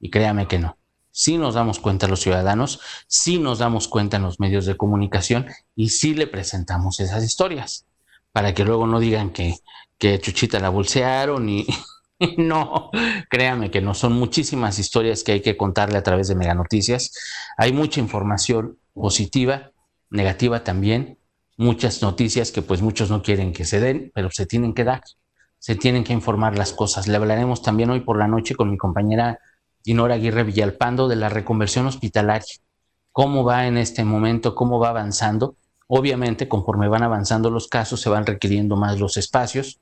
Y 0.00 0.10
créame 0.10 0.48
que 0.48 0.58
no. 0.58 0.76
Sí 1.10 1.38
nos 1.38 1.54
damos 1.54 1.78
cuenta 1.78 2.08
los 2.08 2.20
ciudadanos, 2.20 2.80
sí 3.06 3.38
nos 3.38 3.60
damos 3.60 3.86
cuenta 3.86 4.16
en 4.16 4.24
los 4.24 4.40
medios 4.40 4.66
de 4.66 4.76
comunicación 4.76 5.46
y 5.76 5.90
sí 5.90 6.12
le 6.12 6.26
presentamos 6.26 6.98
esas 6.98 7.22
historias 7.22 7.86
para 8.32 8.52
que 8.52 8.64
luego 8.64 8.88
no 8.88 8.98
digan 8.98 9.30
que, 9.30 9.54
que 9.96 10.18
Chuchita 10.18 10.58
la 10.58 10.70
bolsearon 10.70 11.48
y 11.48 11.66
no, 12.36 12.90
créanme 13.30 13.70
que 13.70 13.80
no, 13.80 13.94
son 13.94 14.14
muchísimas 14.14 14.80
historias 14.80 15.22
que 15.22 15.32
hay 15.32 15.40
que 15.40 15.56
contarle 15.56 15.98
a 15.98 16.02
través 16.02 16.26
de 16.26 16.34
Mega 16.34 16.54
Noticias. 16.54 17.12
Hay 17.56 17.72
mucha 17.72 18.00
información 18.00 18.76
positiva, 18.92 19.70
negativa 20.14 20.64
también, 20.64 21.18
muchas 21.56 22.00
noticias 22.00 22.52
que 22.52 22.62
pues 22.62 22.82
muchos 22.82 23.10
no 23.10 23.22
quieren 23.22 23.52
que 23.52 23.64
se 23.64 23.80
den, 23.80 24.12
pero 24.14 24.30
se 24.30 24.46
tienen 24.46 24.72
que 24.72 24.84
dar, 24.84 25.02
se 25.58 25.74
tienen 25.74 26.04
que 26.04 26.12
informar 26.12 26.56
las 26.56 26.72
cosas. 26.72 27.08
Le 27.08 27.16
hablaremos 27.16 27.62
también 27.62 27.90
hoy 27.90 28.00
por 28.00 28.18
la 28.18 28.28
noche 28.28 28.54
con 28.54 28.70
mi 28.70 28.76
compañera 28.76 29.40
Dinora 29.84 30.14
Aguirre 30.14 30.44
Villalpando 30.44 31.08
de 31.08 31.16
la 31.16 31.28
reconversión 31.28 31.86
hospitalaria. 31.86 32.54
¿Cómo 33.12 33.44
va 33.44 33.66
en 33.66 33.76
este 33.76 34.04
momento? 34.04 34.54
¿Cómo 34.54 34.78
va 34.78 34.90
avanzando? 34.90 35.56
Obviamente, 35.86 36.48
conforme 36.48 36.88
van 36.88 37.02
avanzando 37.02 37.50
los 37.50 37.68
casos, 37.68 38.00
se 38.00 38.08
van 38.08 38.24
requiriendo 38.24 38.76
más 38.76 38.98
los 38.98 39.16
espacios. 39.16 39.80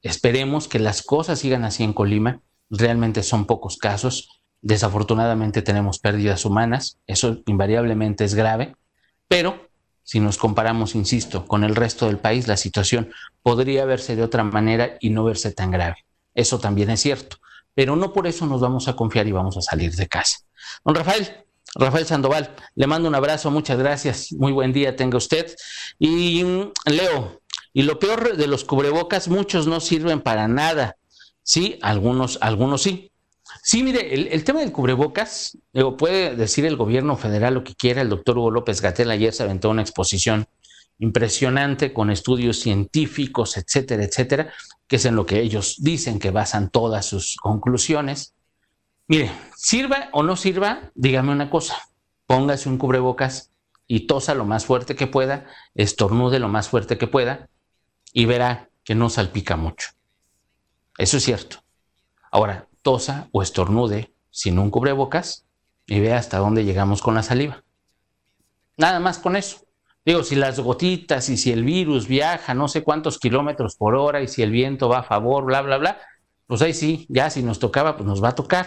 Esperemos 0.00 0.68
que 0.68 0.78
las 0.78 1.02
cosas 1.02 1.40
sigan 1.40 1.64
así 1.64 1.82
en 1.84 1.92
Colima. 1.92 2.40
Realmente 2.70 3.22
son 3.22 3.46
pocos 3.46 3.76
casos. 3.76 4.40
Desafortunadamente 4.62 5.60
tenemos 5.62 5.98
pérdidas 5.98 6.44
humanas. 6.44 6.98
Eso 7.06 7.42
invariablemente 7.46 8.24
es 8.24 8.34
grave. 8.34 8.74
Pero 9.28 9.68
si 10.02 10.20
nos 10.20 10.38
comparamos, 10.38 10.94
insisto, 10.94 11.46
con 11.46 11.64
el 11.64 11.74
resto 11.74 12.06
del 12.06 12.18
país, 12.18 12.46
la 12.46 12.56
situación 12.56 13.12
podría 13.42 13.84
verse 13.84 14.14
de 14.14 14.22
otra 14.22 14.44
manera 14.44 14.96
y 15.00 15.10
no 15.10 15.24
verse 15.24 15.52
tan 15.52 15.70
grave. 15.72 16.04
Eso 16.34 16.60
también 16.60 16.90
es 16.90 17.00
cierto. 17.00 17.38
Pero 17.74 17.96
no 17.96 18.12
por 18.12 18.26
eso 18.26 18.46
nos 18.46 18.60
vamos 18.60 18.86
a 18.88 18.94
confiar 18.94 19.26
y 19.26 19.32
vamos 19.32 19.56
a 19.56 19.62
salir 19.62 19.92
de 19.92 20.06
casa. 20.06 20.38
Don 20.84 20.94
Rafael, 20.94 21.44
Rafael 21.74 22.06
Sandoval, 22.06 22.54
le 22.74 22.86
mando 22.86 23.08
un 23.08 23.14
abrazo, 23.14 23.50
muchas 23.50 23.78
gracias, 23.78 24.32
muy 24.32 24.52
buen 24.52 24.72
día 24.72 24.96
tenga 24.96 25.18
usted. 25.18 25.54
Y 25.98 26.44
mm, 26.44 26.72
Leo, 26.86 27.42
y 27.72 27.82
lo 27.82 27.98
peor 27.98 28.36
de 28.36 28.46
los 28.46 28.64
cubrebocas, 28.64 29.28
muchos 29.28 29.66
no 29.66 29.80
sirven 29.80 30.20
para 30.20 30.48
nada. 30.48 30.96
Sí, 31.42 31.78
algunos, 31.82 32.38
algunos 32.40 32.82
sí. 32.82 33.10
Sí, 33.62 33.82
mire, 33.82 34.14
el, 34.14 34.44
tema 34.44 34.60
del 34.60 34.72
cubrebocas, 34.72 35.58
puede 35.98 36.36
decir 36.36 36.64
el 36.66 36.76
gobierno 36.76 37.16
federal 37.16 37.54
lo 37.54 37.64
que 37.64 37.74
quiera, 37.74 38.02
el 38.02 38.08
doctor 38.08 38.38
Hugo 38.38 38.50
López 38.50 38.80
Gatel 38.80 39.10
ayer 39.10 39.32
se 39.32 39.42
aventó 39.42 39.70
una 39.70 39.82
exposición 39.82 40.46
impresionante 40.98 41.92
con 41.92 42.10
estudios 42.10 42.58
científicos, 42.60 43.56
etcétera, 43.56 44.04
etcétera, 44.04 44.52
que 44.86 44.96
es 44.96 45.04
en 45.04 45.16
lo 45.16 45.26
que 45.26 45.40
ellos 45.40 45.76
dicen 45.78 46.18
que 46.18 46.30
basan 46.30 46.70
todas 46.70 47.06
sus 47.06 47.36
conclusiones. 47.36 48.34
Mire, 49.08 49.30
sirva 49.56 50.08
o 50.12 50.22
no 50.22 50.36
sirva, 50.36 50.90
dígame 50.94 51.32
una 51.32 51.50
cosa, 51.50 51.76
póngase 52.26 52.68
un 52.68 52.78
cubrebocas 52.78 53.50
y 53.86 54.06
tosa 54.06 54.34
lo 54.34 54.44
más 54.44 54.64
fuerte 54.64 54.96
que 54.96 55.06
pueda, 55.06 55.46
estornude 55.74 56.38
lo 56.38 56.48
más 56.48 56.68
fuerte 56.68 56.98
que 56.98 57.06
pueda 57.06 57.48
y 58.12 58.24
verá 58.24 58.70
que 58.84 58.94
no 58.94 59.10
salpica 59.10 59.56
mucho. 59.56 59.90
Eso 60.98 61.18
es 61.18 61.24
cierto. 61.24 61.62
Ahora, 62.30 62.68
o 62.86 63.42
estornude 63.42 64.12
sin 64.30 64.58
un 64.58 64.70
cubrebocas 64.70 65.44
y 65.86 66.00
vea 66.00 66.18
hasta 66.18 66.38
dónde 66.38 66.64
llegamos 66.64 67.02
con 67.02 67.14
la 67.14 67.22
saliva. 67.22 67.64
Nada 68.76 69.00
más 69.00 69.18
con 69.18 69.36
eso. 69.36 69.66
Digo, 70.04 70.22
si 70.22 70.36
las 70.36 70.60
gotitas 70.60 71.28
y 71.28 71.36
si 71.36 71.50
el 71.50 71.64
virus 71.64 72.06
viaja 72.06 72.54
no 72.54 72.68
sé 72.68 72.84
cuántos 72.84 73.18
kilómetros 73.18 73.74
por 73.76 73.96
hora 73.96 74.22
y 74.22 74.28
si 74.28 74.42
el 74.42 74.52
viento 74.52 74.88
va 74.88 74.98
a 74.98 75.02
favor, 75.02 75.44
bla, 75.44 75.62
bla, 75.62 75.78
bla, 75.78 75.98
pues 76.46 76.62
ahí 76.62 76.74
sí, 76.74 77.06
ya 77.08 77.28
si 77.28 77.42
nos 77.42 77.58
tocaba, 77.58 77.96
pues 77.96 78.06
nos 78.06 78.22
va 78.22 78.28
a 78.28 78.34
tocar. 78.34 78.66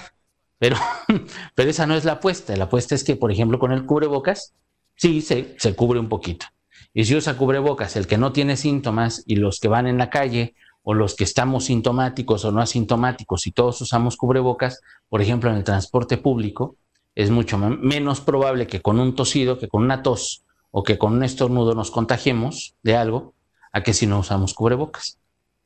Pero, 0.57 0.75
pero 1.55 1.69
esa 1.69 1.87
no 1.87 1.95
es 1.95 2.03
la 2.03 2.13
apuesta. 2.13 2.55
La 2.57 2.65
apuesta 2.65 2.93
es 2.93 3.05
que, 3.05 3.15
por 3.15 3.31
ejemplo, 3.31 3.57
con 3.57 3.71
el 3.71 3.85
cubrebocas, 3.85 4.53
sí 4.95 5.21
se, 5.21 5.55
se 5.57 5.75
cubre 5.75 5.99
un 5.99 6.09
poquito. 6.09 6.45
Y 6.93 7.05
si 7.05 7.15
usa 7.15 7.37
cubrebocas 7.37 7.95
el 7.95 8.07
que 8.07 8.17
no 8.17 8.33
tiene 8.33 8.57
síntomas 8.57 9.23
y 9.25 9.37
los 9.37 9.59
que 9.59 9.69
van 9.69 9.87
en 9.87 9.97
la 9.97 10.09
calle 10.09 10.55
o 10.83 10.93
los 10.93 11.15
que 11.15 11.23
estamos 11.23 11.65
sintomáticos 11.65 12.45
o 12.45 12.51
no 12.51 12.61
asintomáticos 12.61 13.47
y 13.47 13.51
todos 13.51 13.81
usamos 13.81 14.17
cubrebocas, 14.17 14.81
por 15.09 15.21
ejemplo, 15.21 15.49
en 15.49 15.57
el 15.57 15.63
transporte 15.63 16.17
público, 16.17 16.75
es 17.15 17.29
mucho 17.29 17.57
menos 17.57 18.21
probable 18.21 18.67
que 18.67 18.81
con 18.81 18.99
un 18.99 19.15
tosido, 19.15 19.59
que 19.59 19.67
con 19.67 19.83
una 19.83 20.03
tos 20.03 20.43
o 20.71 20.83
que 20.83 20.97
con 20.97 21.13
un 21.13 21.23
estornudo 21.23 21.75
nos 21.75 21.91
contagiemos 21.91 22.75
de 22.83 22.95
algo, 22.95 23.33
a 23.71 23.83
que 23.83 23.93
si 23.93 24.07
no 24.07 24.19
usamos 24.19 24.53
cubrebocas. 24.53 25.17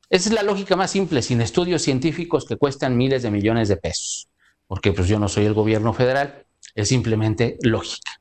Esa 0.09 0.29
es 0.29 0.35
la 0.35 0.43
lógica 0.43 0.75
más 0.75 0.91
simple, 0.91 1.21
sin 1.21 1.41
estudios 1.41 1.81
científicos 1.81 2.45
que 2.45 2.57
cuestan 2.57 2.97
miles 2.97 3.23
de 3.23 3.31
millones 3.31 3.67
de 3.69 3.77
pesos 3.77 4.29
porque 4.73 4.91
pues 4.91 5.07
yo 5.07 5.19
no 5.19 5.29
soy 5.29 5.45
el 5.45 5.53
gobierno 5.53 5.93
federal, 5.93 6.45
es 6.75 6.87
simplemente 6.87 7.57
lógica. 7.61 8.11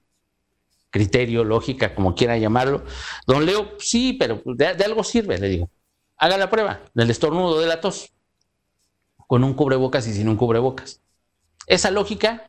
Criterio, 0.90 1.44
lógica, 1.44 1.94
como 1.94 2.14
quiera 2.14 2.37
llamarlo. 2.37 2.85
Don 3.26 3.46
Leo, 3.46 3.72
sí, 3.78 4.12
pero 4.18 4.42
de, 4.44 4.66
algo 4.66 5.02
sirve, 5.02 5.38
le 5.38 5.48
digo. 5.48 5.70
Haga 6.22 6.38
la 6.38 6.50
prueba 6.50 6.80
del 6.94 7.11
estornudo, 7.11 7.58
de 7.58 7.66
la 7.66 7.80
tos, 7.80 8.12
con 9.26 9.42
un 9.42 9.54
cubrebocas 9.54 10.06
y 10.06 10.12
sin 10.12 10.28
un 10.28 10.37
cubrebocas. 10.37 11.00
Esa 11.66 11.90
lógica 11.90 12.48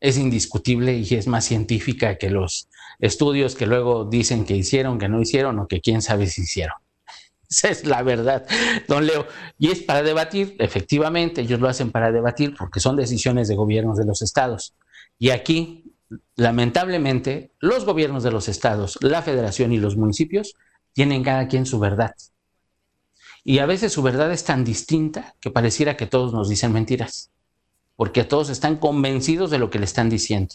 es 0.00 0.16
indiscutible 0.16 0.96
y 0.96 1.14
es 1.14 1.26
más 1.26 1.44
científica 1.44 2.16
que 2.16 2.30
los 2.30 2.70
estudios 3.00 3.56
que 3.56 3.66
luego 3.66 4.06
dicen 4.06 4.46
que 4.46 4.56
hicieron, 4.56 4.98
que 4.98 5.10
no 5.10 5.20
hicieron 5.20 5.58
o 5.58 5.68
que 5.68 5.82
quién 5.82 6.00
sabe 6.00 6.28
si 6.28 6.44
hicieron. 6.44 6.76
Esa 7.50 7.68
es 7.68 7.84
la 7.84 8.02
verdad, 8.02 8.46
don 8.88 9.06
Leo. 9.06 9.26
Y 9.58 9.70
es 9.70 9.82
para 9.82 10.02
debatir, 10.02 10.56
efectivamente, 10.58 11.42
ellos 11.42 11.60
lo 11.60 11.68
hacen 11.68 11.90
para 11.90 12.10
debatir 12.10 12.54
porque 12.56 12.80
son 12.80 12.96
decisiones 12.96 13.48
de 13.48 13.54
gobiernos 13.54 13.98
de 13.98 14.06
los 14.06 14.22
estados. 14.22 14.72
Y 15.18 15.28
aquí, 15.28 15.92
lamentablemente, 16.36 17.52
los 17.60 17.84
gobiernos 17.84 18.22
de 18.22 18.30
los 18.30 18.48
estados, 18.48 18.96
la 19.02 19.20
federación 19.20 19.74
y 19.74 19.76
los 19.76 19.94
municipios 19.94 20.54
tienen 20.94 21.22
cada 21.22 21.48
quien 21.48 21.66
su 21.66 21.78
verdad. 21.78 22.14
Y 23.44 23.58
a 23.58 23.66
veces 23.66 23.92
su 23.92 24.02
verdad 24.02 24.32
es 24.32 24.44
tan 24.44 24.64
distinta 24.64 25.34
que 25.40 25.50
pareciera 25.50 25.96
que 25.96 26.06
todos 26.06 26.32
nos 26.32 26.48
dicen 26.48 26.72
mentiras, 26.72 27.30
porque 27.94 28.24
todos 28.24 28.48
están 28.48 28.76
convencidos 28.76 29.50
de 29.50 29.58
lo 29.58 29.70
que 29.70 29.78
le 29.78 29.84
están 29.84 30.08
diciendo, 30.08 30.54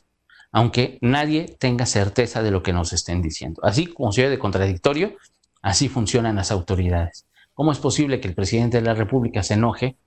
aunque 0.51 0.97
nadie 1.01 1.55
tenga 1.59 1.85
certeza 1.85 2.41
de 2.41 2.51
lo 2.51 2.63
que 2.63 2.73
nos 2.73 2.91
estén 2.91 3.21
diciendo. 3.21 3.61
Así 3.63 3.85
como 3.85 4.11
se 4.11 4.27
de 4.27 4.39
contradictorio, 4.39 5.15
Así 5.61 5.89
funcionan 5.89 6.35
las 6.35 6.51
autoridades. 6.51 7.25
¿Cómo 7.53 7.71
es 7.71 7.79
posible 7.79 8.21
que 8.21 8.27
el 8.27 8.35
presidente 8.35 8.77
de 8.77 8.83
la 8.83 8.93
República 8.93 9.43
se 9.43 9.55
enoje 9.55 9.97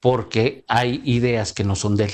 porque 0.00 0.64
hay 0.68 1.02
ideas 1.04 1.52
que 1.52 1.64
no 1.64 1.74
son 1.74 1.96
de 1.96 2.04
él? 2.04 2.12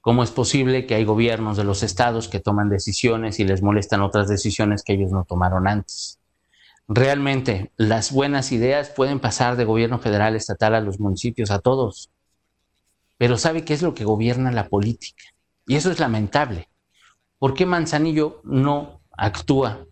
¿Cómo 0.00 0.24
es 0.24 0.32
posible 0.32 0.86
que 0.86 0.96
hay 0.96 1.04
gobiernos 1.04 1.56
de 1.56 1.62
los 1.62 1.84
estados 1.84 2.28
que 2.28 2.40
toman 2.40 2.68
decisiones 2.68 3.38
y 3.38 3.44
les 3.44 3.62
molestan 3.62 4.02
otras 4.02 4.28
decisiones 4.28 4.82
que 4.82 4.94
ellos 4.94 5.12
no 5.12 5.24
tomaron 5.24 5.68
antes? 5.68 6.18
Realmente, 6.88 7.72
las 7.76 8.12
buenas 8.12 8.52
ideas 8.52 8.90
pueden 8.90 9.20
pasar 9.20 9.56
de 9.56 9.64
gobierno 9.64 9.98
federal, 9.98 10.36
estatal 10.36 10.74
a 10.74 10.80
los 10.80 11.00
municipios, 11.00 11.50
a 11.50 11.58
todos. 11.58 12.10
Pero 13.18 13.38
¿sabe 13.38 13.64
qué 13.64 13.74
es 13.74 13.82
lo 13.82 13.94
que 13.94 14.04
gobierna 14.04 14.50
la 14.50 14.68
política? 14.68 15.24
Y 15.66 15.76
eso 15.76 15.90
es 15.90 16.00
lamentable. 16.00 16.68
¿Por 17.38 17.54
qué 17.54 17.66
Manzanillo 17.66 18.40
no 18.44 19.00
actúa 19.16 19.86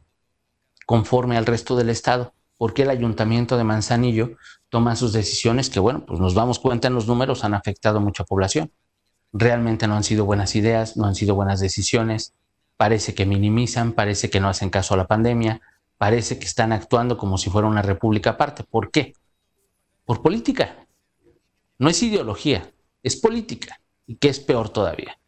conforme 0.87 1.37
al 1.37 1.47
resto 1.47 1.77
del 1.77 1.91
Estado. 1.91 2.35
porque 2.59 2.83
el 2.83 2.91
ayuntamiento 2.91 3.57
de 3.57 3.65
Manzanillo 3.65 4.37
toma 4.69 4.95
sus 4.95 5.15
decisiones 5.15 5.71
que, 5.71 5.81
bueno, 5.81 6.05
pues 6.05 6.21
nos 6.21 6.35
damos 6.35 6.59
cuenta 6.59 6.89
en 6.89 6.95
los 6.95 7.07
números, 7.07 7.43
han 7.43 7.55
afectado 7.55 7.97
a 7.97 8.01
mucha 8.03 8.25
población? 8.25 8.71
Realmente 9.33 9.89
no 9.89 9.97
han 9.97 10.05
sido 10.05 10.27
buenas 10.27 10.55
ideas, 10.57 10.95
no 10.99 11.07
han 11.07 11.15
sido 11.15 11.35
buenas 11.35 11.61
decisiones, 11.61 12.35
parece 12.77 13.15
que 13.15 13.25
minimizan, 13.25 13.93
parece 13.93 14.29
que 14.29 14.41
no 14.41 14.49
hacen 14.51 14.69
caso 14.69 14.93
a 14.93 14.99
la 14.99 15.07
pandemia, 15.07 15.63
parece 16.01 16.39
que 16.39 16.47
están 16.47 16.73
actuando 16.73 17.19
como 17.19 17.37
si 17.37 17.51
fuera 17.51 17.69
una 17.69 17.83
república 17.83 18.31
aparte. 18.31 18.65
¿Por 18.65 18.91
qué? 18.91 19.13
Por 20.07 20.23
política. 20.23 20.87
No 21.77 21.91
es 21.91 22.03
ideología, 22.03 22.73
es 23.03 23.17
política. 23.17 23.79
¿Y 24.07 24.17
qué 24.17 24.31
es 24.31 24.41
peor 24.41 24.71
todavía? 24.71 25.21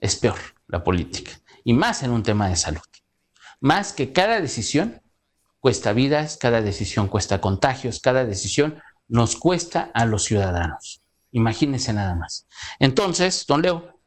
Es 0.00 0.16
peor 0.16 0.40
la 0.66 0.82
política. 0.82 1.30
Y 1.62 1.74
más 1.74 2.02
en 2.02 2.10
un 2.10 2.24
tema 2.24 2.48
de 2.48 2.56
salud 2.56 2.80
más 3.60 3.92
que 3.92 4.12
cada 4.12 4.40
decisión 4.40 5.02
cuesta 5.60 5.92
vidas, 5.92 6.36
cada 6.36 6.62
decisión 6.62 7.08
cuesta 7.08 7.40
contagios, 7.40 8.00
cada 8.00 8.24
decisión 8.24 8.80
nos 9.08 9.36
cuesta 9.36 9.90
a 9.94 10.04
los 10.04 10.24
ciudadanos. 10.24 11.02
Imagínense 11.32 11.92
nada 11.92 12.14
más. 12.14 12.46
Entonces, 12.78 13.44
don 13.46 13.62
Leo, 13.62 13.97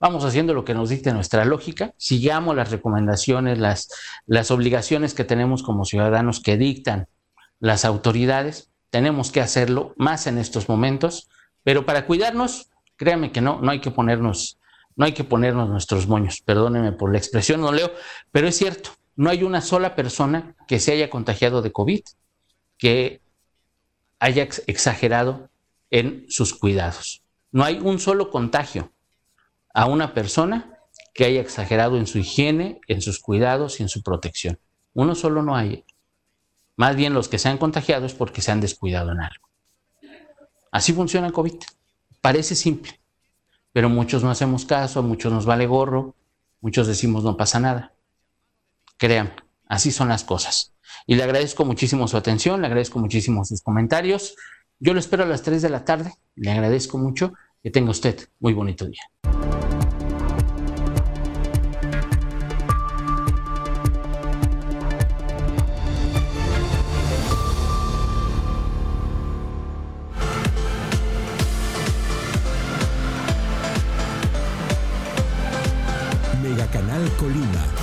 vamos 0.00 0.24
haciendo 0.24 0.54
lo 0.54 0.64
que 0.64 0.74
nos 0.74 0.88
dicte 0.88 1.12
nuestra 1.12 1.44
lógica, 1.44 1.94
sigamos 1.96 2.54
las 2.56 2.70
recomendaciones, 2.70 3.58
las, 3.58 3.88
las 4.26 4.50
obligaciones 4.50 5.14
que 5.14 5.24
tenemos 5.24 5.62
como 5.62 5.84
ciudadanos 5.84 6.40
que 6.40 6.56
dictan 6.56 7.08
las 7.60 7.84
autoridades, 7.84 8.70
tenemos 8.90 9.32
que 9.32 9.40
hacerlo 9.40 9.94
más 9.96 10.26
en 10.26 10.38
estos 10.38 10.68
momentos, 10.68 11.28
pero 11.64 11.84
para 11.84 12.06
cuidarnos, 12.06 12.70
créanme 12.96 13.32
que 13.32 13.40
no, 13.40 13.60
no 13.60 13.70
hay 13.70 13.80
que 13.80 13.90
ponernos, 13.90 14.58
no 14.96 15.04
hay 15.04 15.12
que 15.12 15.24
ponernos 15.24 15.68
nuestros 15.68 16.06
moños, 16.06 16.40
perdónenme 16.40 16.92
por 16.92 17.12
la 17.12 17.18
expresión, 17.18 17.60
no 17.60 17.72
leo, 17.72 17.92
pero 18.30 18.48
es 18.48 18.56
cierto, 18.56 18.90
no 19.16 19.30
hay 19.30 19.42
una 19.42 19.60
sola 19.60 19.96
persona 19.96 20.54
que 20.68 20.78
se 20.78 20.92
haya 20.92 21.10
contagiado 21.10 21.60
de 21.60 21.72
COVID 21.72 22.02
que 22.78 23.20
haya 24.20 24.48
exagerado 24.66 25.50
en 25.90 26.24
sus 26.28 26.54
cuidados. 26.54 27.22
No 27.50 27.64
hay 27.64 27.80
un 27.82 27.98
solo 27.98 28.30
contagio 28.30 28.92
a 29.78 29.86
una 29.86 30.12
persona 30.12 30.76
que 31.14 31.24
haya 31.24 31.40
exagerado 31.40 31.98
en 31.98 32.08
su 32.08 32.18
higiene, 32.18 32.80
en 32.88 33.00
sus 33.00 33.20
cuidados 33.20 33.78
y 33.78 33.84
en 33.84 33.88
su 33.88 34.02
protección. 34.02 34.58
Uno 34.92 35.14
solo 35.14 35.40
no 35.40 35.54
hay. 35.54 35.84
Más 36.74 36.96
bien 36.96 37.14
los 37.14 37.28
que 37.28 37.38
se 37.38 37.48
han 37.48 37.58
contagiado 37.58 38.04
es 38.04 38.12
porque 38.12 38.42
se 38.42 38.50
han 38.50 38.60
descuidado 38.60 39.12
en 39.12 39.20
algo. 39.20 39.48
Así 40.72 40.92
funciona 40.92 41.28
el 41.28 41.32
COVID. 41.32 41.54
Parece 42.20 42.56
simple, 42.56 42.98
pero 43.72 43.88
muchos 43.88 44.24
no 44.24 44.32
hacemos 44.32 44.64
caso, 44.64 45.00
muchos 45.04 45.32
nos 45.32 45.46
vale 45.46 45.68
gorro, 45.68 46.16
muchos 46.60 46.88
decimos 46.88 47.22
no 47.22 47.36
pasa 47.36 47.60
nada. 47.60 47.92
Créanme, 48.96 49.36
así 49.68 49.92
son 49.92 50.08
las 50.08 50.24
cosas. 50.24 50.74
Y 51.06 51.14
le 51.14 51.22
agradezco 51.22 51.64
muchísimo 51.64 52.08
su 52.08 52.16
atención, 52.16 52.62
le 52.62 52.66
agradezco 52.66 52.98
muchísimo 52.98 53.44
sus 53.44 53.62
comentarios. 53.62 54.34
Yo 54.80 54.92
lo 54.92 54.98
espero 54.98 55.22
a 55.22 55.26
las 55.26 55.42
3 55.42 55.62
de 55.62 55.70
la 55.70 55.84
tarde. 55.84 56.14
Le 56.34 56.50
agradezco 56.50 56.98
mucho. 56.98 57.32
Que 57.62 57.70
tenga 57.70 57.90
usted 57.90 58.28
muy 58.38 58.54
bonito 58.54 58.86
día. 58.86 59.02
Colima. 77.18 77.77